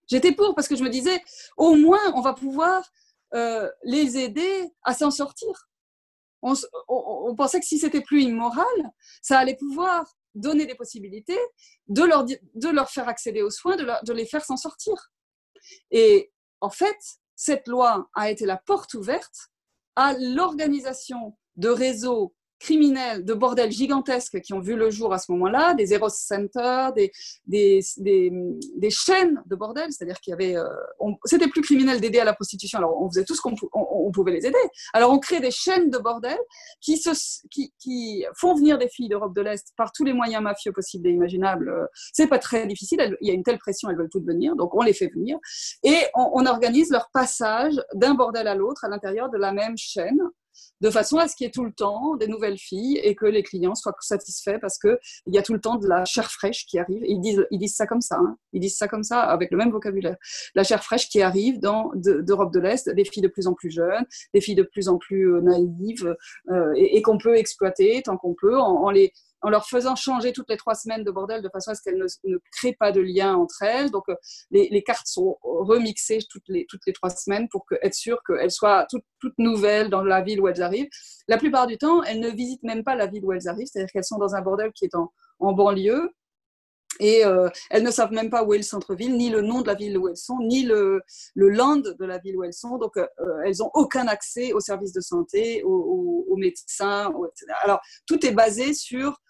[0.07, 1.21] J'étais pour parce que je me disais,
[1.57, 2.89] au moins, on va pouvoir
[3.35, 5.69] euh, les aider à s'en sortir.
[6.43, 8.67] On, pensait que si c'était plus immoral,
[9.23, 11.39] ça allait pouvoir donner des possibilités
[11.89, 15.11] de leur, de leur faire accéder aux soins, de, de les faire s'en sortir.
[15.91, 16.99] Et en fait,
[17.35, 19.51] cette loi a été la porte ouverte
[19.97, 25.31] à l'organisation de réseaux criminels de bordels gigantesques qui ont vu le jour à ce
[25.33, 27.13] moment-là, des Eros Center, des,
[27.47, 30.57] des, des, chaînes de bordels, c'est-à-dire qu'il y avait.
[30.57, 30.65] Euh,
[31.27, 34.33] c'était plus criminel d'aider à la prostitution, alors on faisait tout ce qu'on on, pouvait
[34.33, 34.65] les aider.
[34.95, 36.39] Alors on crée des chaînes de bordels
[36.81, 37.11] qui, se,
[37.51, 41.07] qui, qui font venir des filles d'Europe de l'Est par tous les moyens mafieux possibles
[41.09, 41.71] et imaginables.
[42.15, 44.75] C'est pas très difficile, il y a une telle pression, elles veulent toutes venir, donc
[44.75, 45.37] on les fait venir.
[45.83, 49.77] Et on, on organise leur passage d'un bordel à l'autre à l'intérieur de la même
[49.77, 50.19] chaîne
[50.81, 53.27] de façon à ce qu'il y ait tout le temps des nouvelles filles et que
[53.27, 56.67] les clients soient satisfaits parce qu'il y a tout le temps de la chair fraîche
[56.67, 57.03] qui arrive.
[57.05, 58.37] ils disent, ils disent ça comme ça, hein.
[58.53, 60.17] ils disent ça comme ça avec le même vocabulaire.
[60.55, 64.05] La chair fraîche qui arrive d'Europe de, l'Est, des filles de plus en plus jeunes,
[64.33, 66.17] des filles de plus en plus euh, naïves
[66.51, 69.13] euh, et, qu'on peut exploiter tant qu'on peut en les
[69.45, 72.03] en leur faisant changer toutes les trois semaines de bordel de façon à ce qu'elles
[72.25, 73.91] ne, créent pas de lien entre elles.
[73.91, 74.15] Donc, euh,
[74.51, 78.87] les, cartes sont remixées toutes les, toutes les trois semaines pour être sûr qu'elles soient
[78.89, 79.05] toutes,
[79.37, 80.89] nouvelles dans la ville où elles arrivent.
[81.29, 83.93] La plupart du temps, elles ne visitent même pas la ville où elles arrivent, c'est-à-dire
[83.93, 86.11] qu'elles sont dans un bordel qui est en, banlieue.
[87.01, 89.67] Et euh, elles ne savent même pas où est le centre-ville, ni le nom de
[89.67, 91.03] la ville où elles sont, ni le,
[91.35, 92.79] land de la ville où elles sont.
[92.79, 93.07] Donc, euh,
[93.45, 97.53] elles n'ont aucun accès aux services de santé, aux, médecins, etc.
[97.63, 99.21] Alors, tout est basé sur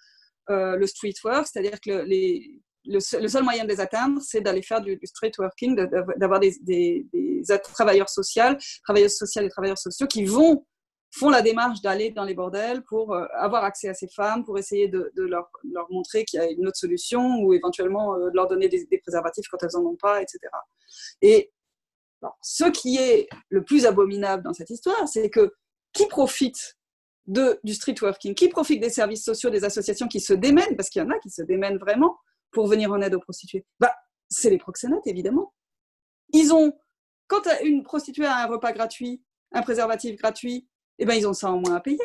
[0.51, 4.63] euh, le street work, c'est-à-dire que les, le, seul, moyen de les atteindre, c'est d'aller
[4.63, 5.75] faire du, street working,
[6.17, 7.07] d'avoir des, des,
[7.75, 8.43] travailleurs sociaux,
[8.83, 10.65] travailleuses sociales et travailleurs sociaux qui vont
[11.15, 14.59] font la démarche d'aller dans les bordels pour euh, avoir accès à ces femmes, pour
[14.59, 15.49] essayer de, leur,
[15.91, 19.47] montrer qu'il y a une autre solution ou éventuellement euh, de leur donner des, préservatifs
[19.49, 20.39] quand elles n'en ont pas, etc.
[21.23, 21.53] Et
[22.43, 25.55] ce qui est le plus abominable dans cette histoire, c'est que
[25.93, 26.77] qui profite
[27.27, 31.03] du street working, qui profite des services sociaux, des associations qui se démènent, parce qu'il
[31.03, 32.19] y en a qui se démènent vraiment
[32.51, 33.95] pour venir en aide aux prostituées bah,
[34.29, 35.55] C'est les proxénètes, évidemment.
[36.33, 36.73] Ils ont,
[37.27, 41.51] quand une prostituée a un repas gratuit, un préservatif gratuit, eh ben, ils ont ça
[41.51, 41.99] en moins à payer.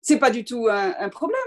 [0.00, 1.38] C'est pas du tout un, problème.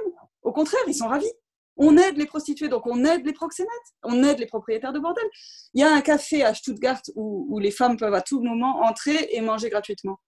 [0.42, 1.32] Au contraire, ils sont ravis.
[1.78, 3.70] On aide les prostituées, donc on aide les proxénètes,
[4.02, 5.26] on aide les propriétaires de bordel.
[5.74, 8.82] Il y a un café à Stuttgart où, où les femmes peuvent à tout moment
[8.84, 10.22] entrer et manger gratuitement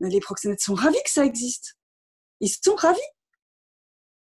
[0.00, 1.76] les proxénètes sont ravis que ça existe.
[2.40, 3.00] Ils sont ravis.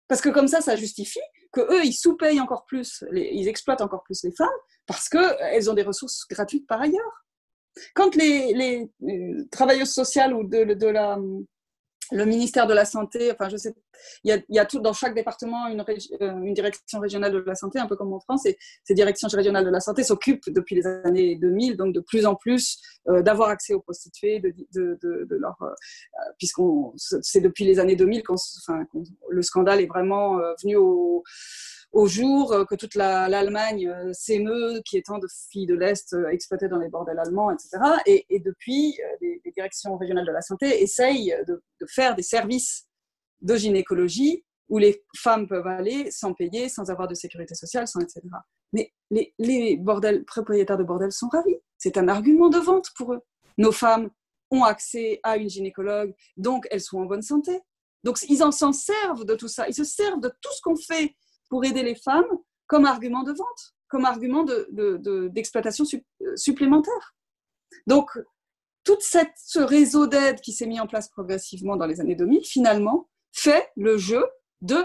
[0.08, 1.20] Parce que comme ça, ça justifie
[1.52, 4.48] que eux, ils sous-payent encore plus, ils exploitent encore plus les femmes
[4.86, 7.24] parce qu'elles ont des ressources gratuites par ailleurs.
[7.94, 11.18] Quand les, euh, travailleuses sociales ou de, de la
[12.12, 13.74] le ministère de la Santé, enfin, je sais,
[14.24, 17.78] il y a, tout dans chaque département une, euh, une, direction régionale de la santé,
[17.78, 20.86] un peu comme en France, et ces directions régionales de la santé s'occupent depuis les
[20.86, 25.36] années 2000, donc de plus en plus euh, d'avoir accès aux prostituées, de, de, de,
[25.36, 25.70] leur, euh,
[26.38, 28.84] puisqu'on, c'est depuis les années 2000 quand, enfin,
[29.28, 31.22] le scandale est vraiment venu au
[31.92, 36.12] au jour euh, que toute l'Allemagne euh, s'émeut, qui est tant de filles de l'Est
[36.12, 37.78] euh, exploitées dans les bordels allemands, etc.
[38.06, 42.86] Et, depuis, les, directions régionales de la santé essayent de, faire des services
[43.40, 48.20] de gynécologie où les femmes peuvent aller sans payer, sans avoir de sécurité sociale, etc.
[48.72, 51.56] Mais les, les bordels, propriétaires de bordels sont ravis.
[51.78, 53.20] C'est un argument de vente pour eux.
[53.58, 54.10] Nos femmes
[54.52, 57.60] ont accès à une gynécologue, donc elles sont en bonne santé.
[58.04, 59.68] Donc ils en s'en servent de tout ça.
[59.68, 61.16] Ils se servent de tout ce qu'on fait
[61.50, 67.16] pour aider les femmes comme argument de vente, comme argument d'exploitation de, euh, supplémentaire.
[67.86, 68.10] Donc,
[68.84, 73.10] tout ce réseau d'aide qui s'est mis en place progressivement dans les années 2000, finalement,
[73.32, 74.24] fait le jeu
[74.62, 74.84] de,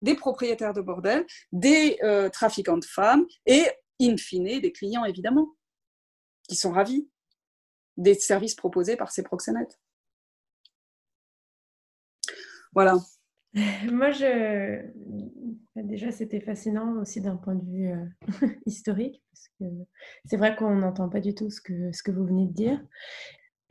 [0.00, 3.66] des propriétaires de bordel, des euh, trafiquants de femmes et
[4.00, 5.54] in fine, des clients évidemment,
[6.48, 7.08] qui sont ravis
[7.96, 9.78] des services proposés par ces proxénètes.
[12.72, 12.96] Voilà.
[13.92, 14.82] Moi, je...
[15.76, 19.76] déjà, c'était fascinant aussi d'un point de vue euh, historique, parce que
[20.24, 22.80] c'est vrai qu'on n'entend pas du tout ce que, ce que vous venez de dire.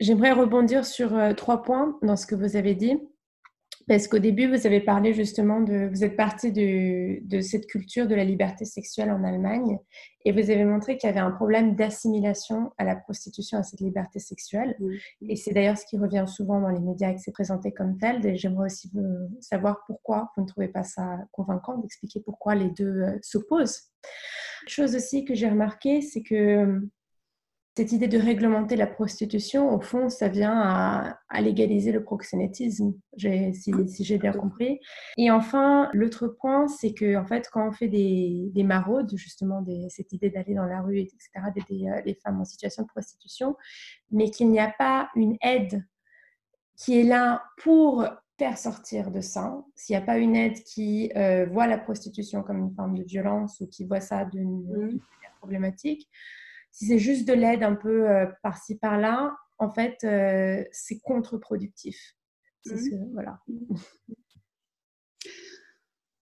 [0.00, 2.98] J'aimerais rebondir sur euh, trois points dans ce que vous avez dit.
[3.86, 8.06] Parce qu'au début, vous avez parlé justement de, vous êtes parti de, de, cette culture
[8.06, 9.78] de la liberté sexuelle en Allemagne
[10.24, 13.80] et vous avez montré qu'il y avait un problème d'assimilation à la prostitution, à cette
[13.80, 14.76] liberté sexuelle.
[15.20, 17.98] Et c'est d'ailleurs ce qui revient souvent dans les médias et que c'est présenté comme
[17.98, 18.24] tel.
[18.24, 18.90] Et j'aimerais aussi
[19.40, 23.90] savoir pourquoi vous ne trouvez pas ça convaincant, d'expliquer pourquoi les deux euh, s'opposent.
[24.66, 26.80] Chose aussi que j'ai remarqué, c'est que
[27.76, 30.60] cette idée de réglementer la prostitution, au fond, ça vient
[31.28, 34.78] à, légaliser le proxénétisme, si, j'ai bien compris.
[35.16, 40.12] Et enfin, l'autre point, c'est que en fait, quand on fait des, maraudes, justement, cette
[40.12, 43.56] idée d'aller dans la rue, etc., d'aider euh, les femmes en situation de prostitution,
[44.12, 45.84] mais qu'il n'y a pas une aide
[46.76, 48.06] qui est là pour
[48.38, 52.44] faire sortir de ça, s'il n'y a pas une aide qui euh, voit la prostitution
[52.44, 55.00] comme une forme de violence ou qui voit ça d'une mmh.
[55.40, 56.08] problématique,
[56.74, 62.16] si c'est juste de l'aide un peu euh, par-ci par-là, en fait, euh, c'est contre-productif.
[62.66, 63.12] Mmh.
[63.12, 63.38] voilà.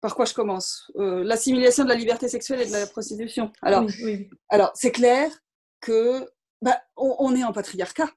[0.01, 0.91] Par quoi je commence?
[0.97, 3.53] Euh, L'assimilation de la liberté sexuelle et de la prostitution.
[3.61, 3.87] Alors,
[4.49, 5.31] alors c'est clair
[5.79, 6.29] que
[6.61, 8.11] bah, on, est en patriarcat.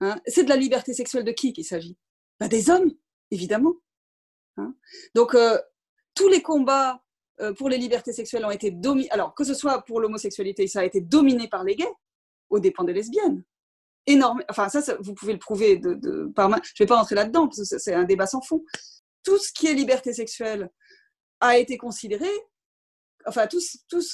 [0.00, 0.20] Hein.
[0.26, 1.98] c'est de la liberté sexuelle de qui qu'il s'agit?
[2.38, 2.92] Bah, Des hommes,
[3.32, 3.74] évidemment.
[4.56, 4.76] Hein.
[5.16, 5.36] Donc,
[6.14, 7.03] tous les combats
[7.56, 9.10] pour les libertés sexuelles ont été dominées.
[9.10, 11.92] Alors, que ce soit pour l'homosexualité, ça a été dominé par les gays,
[12.50, 13.44] aux dépens des lesbiennes.
[14.06, 14.42] Énorme.
[14.50, 17.68] Enfin, ça, vous pouvez le prouver de, par Je ne vais pas rentrer là-dedans, parce
[17.68, 18.64] que c'est un débat sans fond.
[19.24, 20.70] Tout ce qui est liberté sexuelle
[21.40, 22.28] a été considéré.
[23.26, 23.48] Enfin,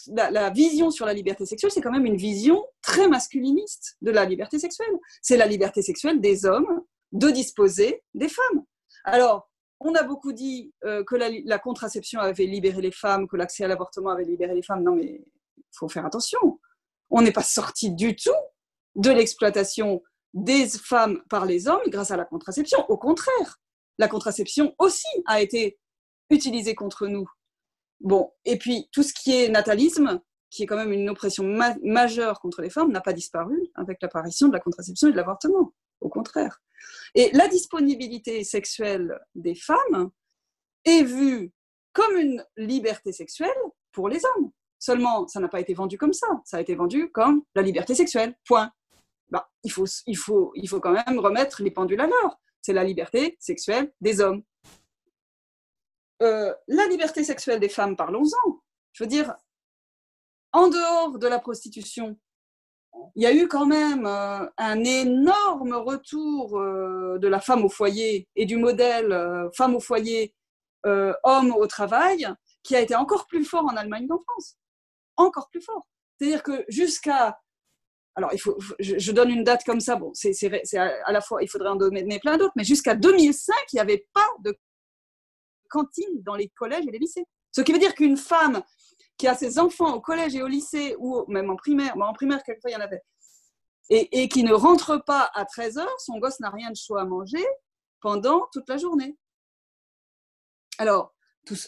[0.07, 4.13] la, la, vision sur la liberté sexuelle, c'est quand même une vision très masculiniste de
[4.13, 4.97] la liberté sexuelle.
[5.21, 8.65] C'est la liberté sexuelle des hommes de disposer des femmes.
[9.05, 9.50] Alors,
[9.81, 13.69] on a beaucoup dit euh, que la, contraception avait libéré les femmes, que l'accès à
[13.69, 14.83] l'avortement avait libéré les femmes.
[14.83, 15.25] Non, mais
[15.57, 16.61] il faut faire attention.
[17.09, 18.31] On n'est pas sorti du tout
[18.95, 20.03] de l'exploitation
[20.35, 22.85] des femmes par les hommes grâce à la contraception.
[22.89, 23.59] Au contraire,
[23.99, 25.79] la contraception aussi a été
[26.29, 27.29] utilisée contre nous.
[28.01, 31.45] Bon, et puis tout ce qui est natalisme, qui est quand même une oppression
[31.83, 35.73] majeure contre les femmes, n'a pas disparu avec l'apparition de la contraception et de l'avortement.
[36.01, 36.61] Au contraire.
[37.15, 40.11] Et la disponibilité sexuelle des femmes
[40.85, 41.53] est vue
[41.93, 43.51] comme une liberté sexuelle
[43.93, 44.51] pour les hommes.
[44.79, 46.27] Seulement, ça n'a pas été vendu comme ça.
[46.45, 48.35] Ça a été vendu comme la liberté sexuelle.
[48.47, 48.73] Point.
[49.29, 52.41] Bah, il, faut, il, faut, il faut quand même remettre les pendules à l'heure.
[52.63, 54.43] C'est la liberté sexuelle des hommes.
[56.23, 58.61] Euh, la liberté sexuelle des femmes, parlons-en.
[58.93, 59.35] Je veux dire,
[60.53, 62.19] en dehors de la prostitution,
[63.17, 67.69] il y a eu quand même euh, un énorme retour euh, de la femme au
[67.69, 70.35] foyer et du modèle euh, femme au foyer,
[70.85, 72.27] homme au travail,
[72.63, 74.57] qui a été encore plus fort en Allemagne qu'en France.
[75.17, 75.87] Encore plus fort.
[76.17, 77.39] C'est-à-dire que jusqu'à.
[78.15, 80.35] Alors, il faut, je, donne une date comme ça, bon, c'est
[80.75, 84.07] à la fois, il faudrait en donner plein d'autres, mais jusqu'à 2005, il n'y avait
[84.13, 84.57] pas de
[85.69, 87.27] cantine dans les collèges et les lycées.
[87.53, 88.63] Ce qui veut dire qu'une femme
[89.21, 92.43] qui a ses enfants au collège et au lycée, ou même en primaire, en primaire,
[92.43, 93.03] quelquefois, il y en avait,
[93.91, 97.05] et, qui ne rentre pas à 13 heures, son gosse n'a rien de chaud à
[97.05, 97.45] manger
[98.01, 99.19] pendant toute la journée.
[100.79, 101.13] Alors,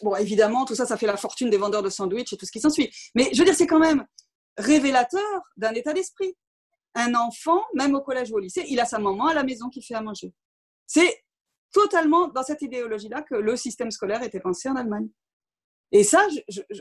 [0.01, 2.53] bon, évidemment, tout ça, ça fait la fortune des vendeurs de sandwichs et tout ce
[2.53, 2.91] qui s'ensuit.
[3.15, 4.07] Mais je veux dire, c'est quand même
[4.57, 6.35] révélateur d'un état d'esprit.
[6.95, 9.69] Un enfant, même au collège ou au lycée, il a sa maman à la maison
[9.69, 10.33] qui fait à manger.
[10.87, 11.23] C'est
[11.71, 15.09] totalement dans cette idéologie-là que le système scolaire était pensé en Allemagne.
[15.95, 16.27] Et ça,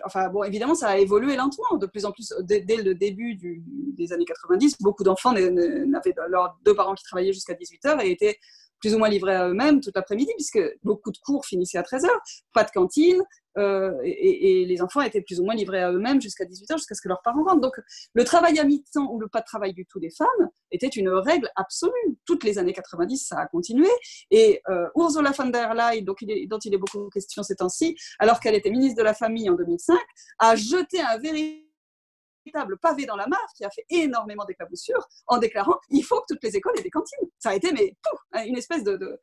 [0.06, 1.78] enfin bon, évidemment, ça a évolué lentement.
[1.78, 6.74] De plus en plus, dès, le début des années 90, beaucoup d'enfants n'avaient leurs deux
[6.74, 8.38] parents qui travaillaient jusqu'à 18 h et étaient
[8.80, 12.08] plus ou moins livrés à eux-mêmes toute l'après-midi, puisque beaucoup de cours finissaient à 13h,
[12.54, 13.22] pas de cantine,
[13.58, 17.02] euh, et, les enfants étaient plus ou moins livrés à eux-mêmes jusqu'à 18h, jusqu'à ce
[17.02, 17.62] que leurs parents rentrent.
[17.62, 17.74] Donc
[18.14, 21.10] le travail à mi-temps ou le pas de travail du tout des femmes était une
[21.10, 21.92] règle absolue.
[22.26, 23.90] Toutes les années 90, ça a continué.
[24.30, 28.56] Et euh, Ursula von der Leyen, dont il est beaucoup question ces temps-ci, alors qu'elle
[28.56, 29.98] était ministre de la Famille en 2005,
[30.40, 35.78] a jeté un véritable pavé dans la mare qui a fait énormément d'éclaboussures en déclarant
[35.90, 37.28] il faut que toutes les écoles aient des cantines.
[37.40, 37.96] Ça a été mais
[38.34, 39.20] hein, une espèce de,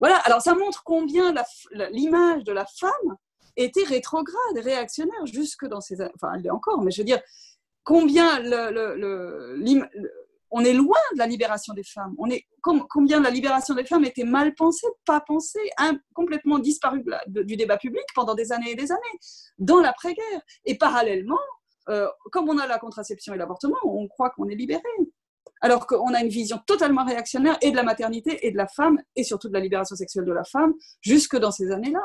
[0.00, 0.16] voilà.
[0.18, 1.34] Alors ça montre combien
[1.90, 3.16] l'image de la femme
[3.56, 7.20] était rétrograde, réactionnaire jusque dans ses enfin elle l'est encore, mais je veux dire
[7.82, 9.56] combien le,
[10.50, 12.14] on est loin de la libération des femmes.
[12.18, 15.70] On est combien la libération des femmes était mal pensée, pas pensée,
[16.14, 19.18] complètement disparue du débat public pendant des années et des années,
[19.58, 20.40] dans l'après-guerre.
[20.64, 21.38] Et parallèlement,
[22.32, 24.82] comme on a la contraception et l'avortement, on croit qu'on est libéré.
[25.60, 29.00] Alors qu'on a une vision totalement réactionnaire et de la maternité et de la femme,
[29.16, 32.02] et surtout de la libération sexuelle de la femme, jusque dans ces années-là.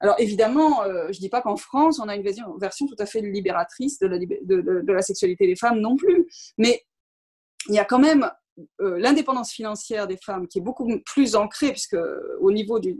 [0.00, 3.22] Alors évidemment, je ne dis pas qu'en France, on a une version, tout à fait
[3.22, 6.26] libératrice de la, sexualité des femmes non plus,
[6.58, 6.84] mais
[7.68, 8.30] il y a quand même
[8.80, 11.96] euh, l'indépendance financière des femmes qui est beaucoup plus ancrée, puisque
[12.40, 12.96] au niveau du,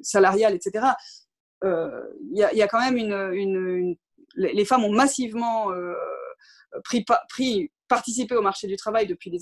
[0.00, 0.86] salarial, etc.,
[1.64, 2.02] euh,
[2.32, 3.96] il y, a quand même une,
[4.34, 5.94] les femmes ont massivement euh,
[7.28, 9.40] pris, participé au marché du travail depuis les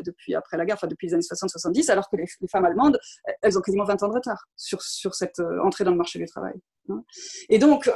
[0.00, 2.98] depuis après la guerre, enfin depuis les années 60-70, alors que les, femmes allemandes,
[3.42, 6.24] elles ont quasiment 20 ans de retard sur, sur cette entrée dans le marché du
[6.24, 6.54] travail.
[6.88, 7.04] Hein.
[7.50, 7.90] Et donc,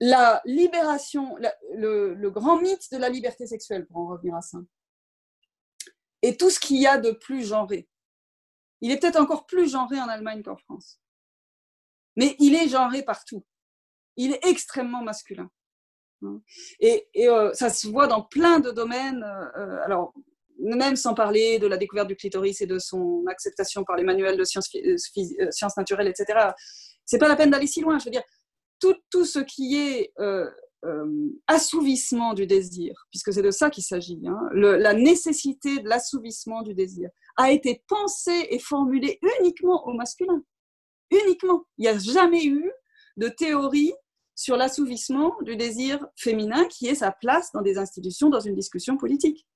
[0.00, 1.36] la libération,
[1.74, 4.58] le, grand mythe de la liberté sexuelle, pour en revenir à ça,
[6.22, 7.88] et tout ce qu'il y a de plus genré.
[8.80, 11.00] Il est peut-être encore plus genré en Allemagne qu'en France.
[12.16, 13.44] Mais il est genré partout.
[14.16, 15.50] Il est extrêmement masculin.
[16.80, 19.22] Et, euh, ça se voit dans plein de domaines.
[19.22, 20.12] Euh, euh, alors,
[20.58, 24.38] même sans parler de la découverte du clitoris et de son acceptation par les manuels
[24.38, 24.70] de sciences,
[25.76, 26.50] naturelles, etc.
[27.04, 27.98] C'est pas la peine d'aller si loin.
[27.98, 28.24] Je veux dire,
[28.80, 30.12] tout, ce qui est
[31.46, 36.72] assouvissement du désir, puisque c'est de ça qu'il s'agit, hein, la nécessité de l'assouvissement du
[36.72, 40.42] désir, a été pensé et formulé uniquement au masculin.
[41.10, 41.64] Uniquement.
[41.76, 42.72] Il n'y a jamais eu
[43.18, 43.92] de théorie
[44.36, 48.96] sur l'assouvissement du désir féminin qui est sa place dans des institutions, dans une discussion
[48.96, 49.46] politique.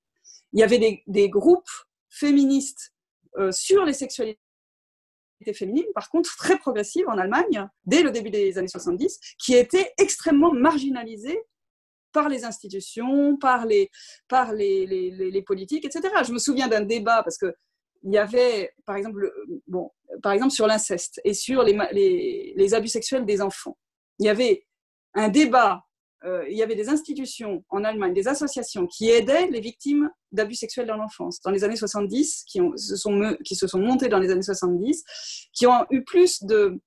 [0.52, 1.70] Il y avait des, groupes
[2.08, 2.92] féministes
[3.38, 4.40] euh, sur les sexualités
[5.54, 9.92] féminine, par contre, très progressive en Allemagne, dès le début des années 70, qui était
[9.98, 11.40] extrêmement marginalisée
[12.12, 13.90] par les institutions, par les,
[14.28, 16.12] par les, les, politiques, etc.
[16.26, 17.54] Je me souviens d'un débat, parce que
[18.02, 19.32] il y avait, par exemple,
[19.66, 19.90] bon,
[20.22, 23.76] par exemple sur l'inceste et sur les, les, les abus sexuels des enfants.
[24.18, 24.66] Il y avait
[25.14, 25.84] un débat
[26.24, 30.54] euh, il y avait des institutions en Allemagne, des associations qui aidaient les victimes d'abus
[30.54, 34.18] sexuels dans l'enfance dans les années 70, qui, se sont, qui se sont montées dans
[34.18, 35.02] les années 70,
[35.54, 36.78] qui ont eu plus de,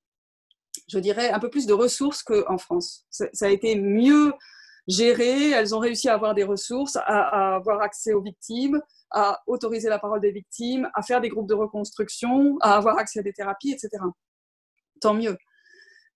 [0.87, 3.05] je dirais, un peu plus de ressources qu'en France.
[3.09, 4.33] Ça, a été mieux
[4.87, 9.89] géré, elles ont réussi à avoir des ressources, à, avoir accès aux victimes, à autoriser
[9.89, 13.33] la parole des victimes, à faire des groupes de reconstruction, à avoir accès à des
[13.33, 13.89] thérapies, etc.
[15.01, 15.37] Tant mieux.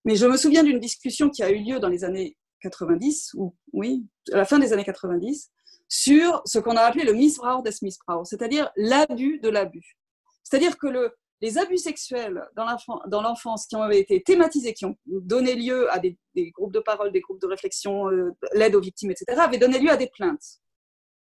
[0.05, 3.55] Mais je me souviens d'une discussion qui a eu lieu dans les années 90, ou
[3.73, 5.51] oui, à la fin des années 90,
[5.89, 9.97] sur ce qu'on a appelé le Missbrauch des Missbrauch, c'est-à-dire l'abus de l'abus.
[10.43, 15.55] C'est-à-dire que le, les abus sexuels dans l'enfance qui ont été thématisés, qui ont donné
[15.55, 16.17] lieu à des,
[16.51, 19.91] groupes de parole, des groupes de réflexion, euh, l'aide aux victimes, etc., avaient donné lieu
[19.91, 20.61] à des plaintes.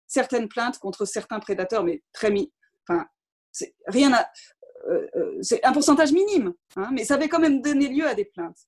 [0.07, 2.53] Certaines plaintes contre certains prédateurs, mais très mis.
[2.89, 3.07] Enfin,
[3.87, 4.29] rien à.
[4.89, 8.15] Euh, euh, c'est un pourcentage minime, hein, mais ça avait quand même donné lieu à
[8.15, 8.59] des plaintes.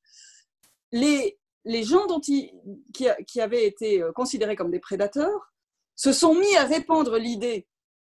[0.93, 2.53] Les, les gens dont qui,
[3.39, 5.53] avaient été euh, considérés comme des prédateurs
[5.95, 7.69] se sont mis à répandre l'idée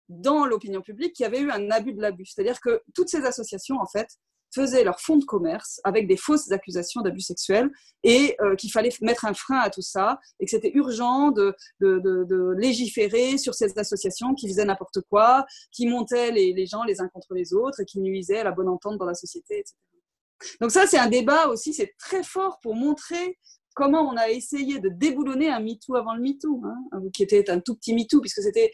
[0.09, 2.25] dans l'opinion publique qu'il y avait eu un abus de l'abus.
[2.25, 4.07] C'est-à-dire que toutes ces associations, en fait,
[4.53, 7.69] faisaient leur fonds de commerce avec des fausses accusations d'abus sexuels
[8.03, 11.55] et euh, qu'il fallait mettre un frein à tout ça et que c'était urgent de,
[12.57, 17.33] légiférer sur ces associations qui faisaient n'importe quoi, qui montaient les, gens les uns contre
[17.33, 19.75] les autres et qui nuisaient à la bonne entente dans la société, etc.
[20.59, 23.37] Donc ça, c'est un débat aussi, c'est très fort pour montrer
[23.75, 27.59] comment on a essayé de déboulonner un MeToo avant le MeToo, hein, qui était un
[27.59, 28.71] tout petit MeToo, puisque c'était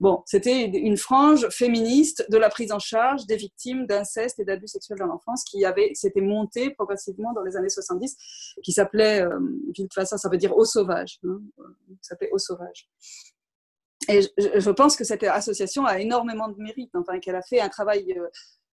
[0.00, 4.68] bon, c'était une frange féministe de la prise en charge des victimes d'inceste et d'abus
[4.68, 8.16] sexuels dans l'enfance qui avait s'était montée progressivement dans les années 70,
[8.62, 9.38] qui s'appelait, euh,
[10.04, 11.40] ça veut dire au sauvage, hein,
[12.02, 12.88] s'appelait au sauvage.
[14.08, 17.70] Et je, pense que cette association a énormément de mérite, enfin qu'elle a fait un
[17.70, 18.26] travail euh,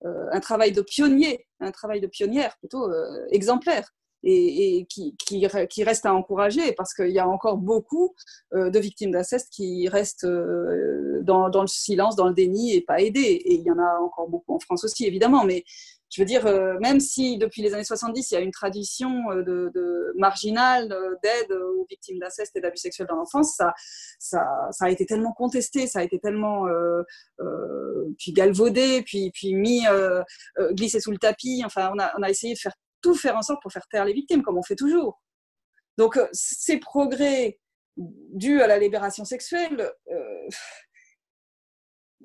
[0.04, 3.90] euh, un travail de pionnier, un travail de pionnière plutôt euh, exemplaire.
[4.22, 8.14] Et, qui, reste à encourager parce qu'il y a encore beaucoup
[8.54, 13.00] euh, de victimes d'inceste qui restent dans, dans, le silence, dans le déni et pas
[13.00, 13.20] aidées.
[13.20, 15.44] Et il y en a encore beaucoup en France aussi, évidemment.
[15.44, 15.64] Mais
[16.10, 19.30] je veux dire, euh, même si depuis les années 70, il y a une tradition
[19.32, 23.60] euh, de, marginale euh, d'aide aux victimes d'inceste et d'abus sexuels dans l'enfance,
[24.18, 24.44] ça,
[24.80, 26.66] a été tellement contesté, ça a été tellement
[28.18, 29.84] puis galvaudé, puis, puis mis,
[30.72, 31.62] glissé sous le tapis.
[31.64, 34.04] Enfin, on a, on a essayé de faire tout faire en sorte pour faire taire
[34.04, 35.20] les victimes, comme on fait toujours.
[35.98, 37.58] Donc, ces progrès
[37.96, 39.90] dus à la libération sexuelle,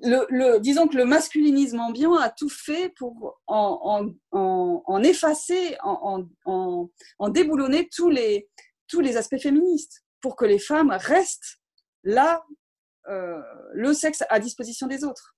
[0.02, 8.10] le, disons que le masculinisme ambiant a tout fait pour en, effacer, en, déboulonner tous
[8.10, 8.48] les,
[8.88, 11.58] tous les aspects féministes, pour que les femmes restent
[12.04, 12.44] là,
[13.08, 13.40] euh,
[13.74, 15.36] le sexe à disposition des autres.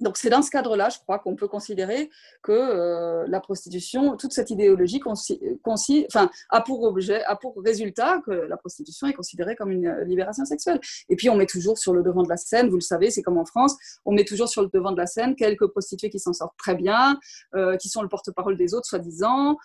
[0.00, 2.10] Donc c'est dans ce cadre-là, je crois, qu'on peut considérer
[2.42, 8.32] que euh, la prostitution, toute cette idéologie enfin, a pour objet, a pour résultat que
[8.32, 10.80] la prostitution est considérée comme une euh, libération sexuelle.
[11.08, 13.22] Et puis on met toujours sur le devant de la scène, vous le savez, c'est
[13.22, 16.18] comme en France, on met toujours sur le devant de la scène quelques prostituées qui
[16.18, 17.20] s'en sortent très bien,
[17.54, 19.56] euh, qui sont le porte-parole des autres, soi-disant,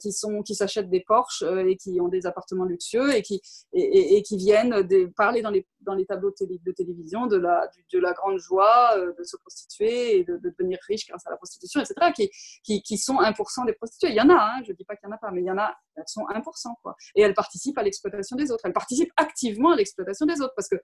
[0.00, 3.40] qui sont, qui s'achètent des Porsche et qui ont des appartements luxueux et qui
[3.72, 4.86] et, qui viennent
[5.16, 9.22] parler dans les dans les tableaux de, télévision de la de la grande joie de
[9.22, 11.94] ce prostituées et de, devenir riche grâce à la prostitution, etc.,
[12.64, 14.10] qui, qui, sont 1% des prostituées.
[14.10, 15.42] Il y en a, hein, je ne dis pas qu'il n'y en a pas, mais
[15.42, 16.42] il y en a, elles sont 1%.
[16.82, 16.96] Quoi.
[17.14, 18.64] Et elles participent à l'exploitation des autres.
[18.64, 20.76] Elles participent activement à l'exploitation des autres, parce que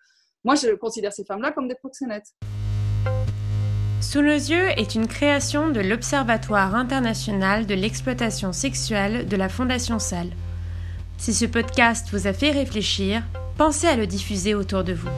[0.45, 2.35] moi, je considère ces femmes-là comme des proxénètes.
[4.01, 9.99] Sous nos yeux est une création de l'Observatoire international de l'exploitation sexuelle de la Fondation
[9.99, 10.31] Salle.
[11.19, 13.23] Si ce podcast vous a fait réfléchir,
[13.59, 15.11] pensez à le diffuser autour de vous.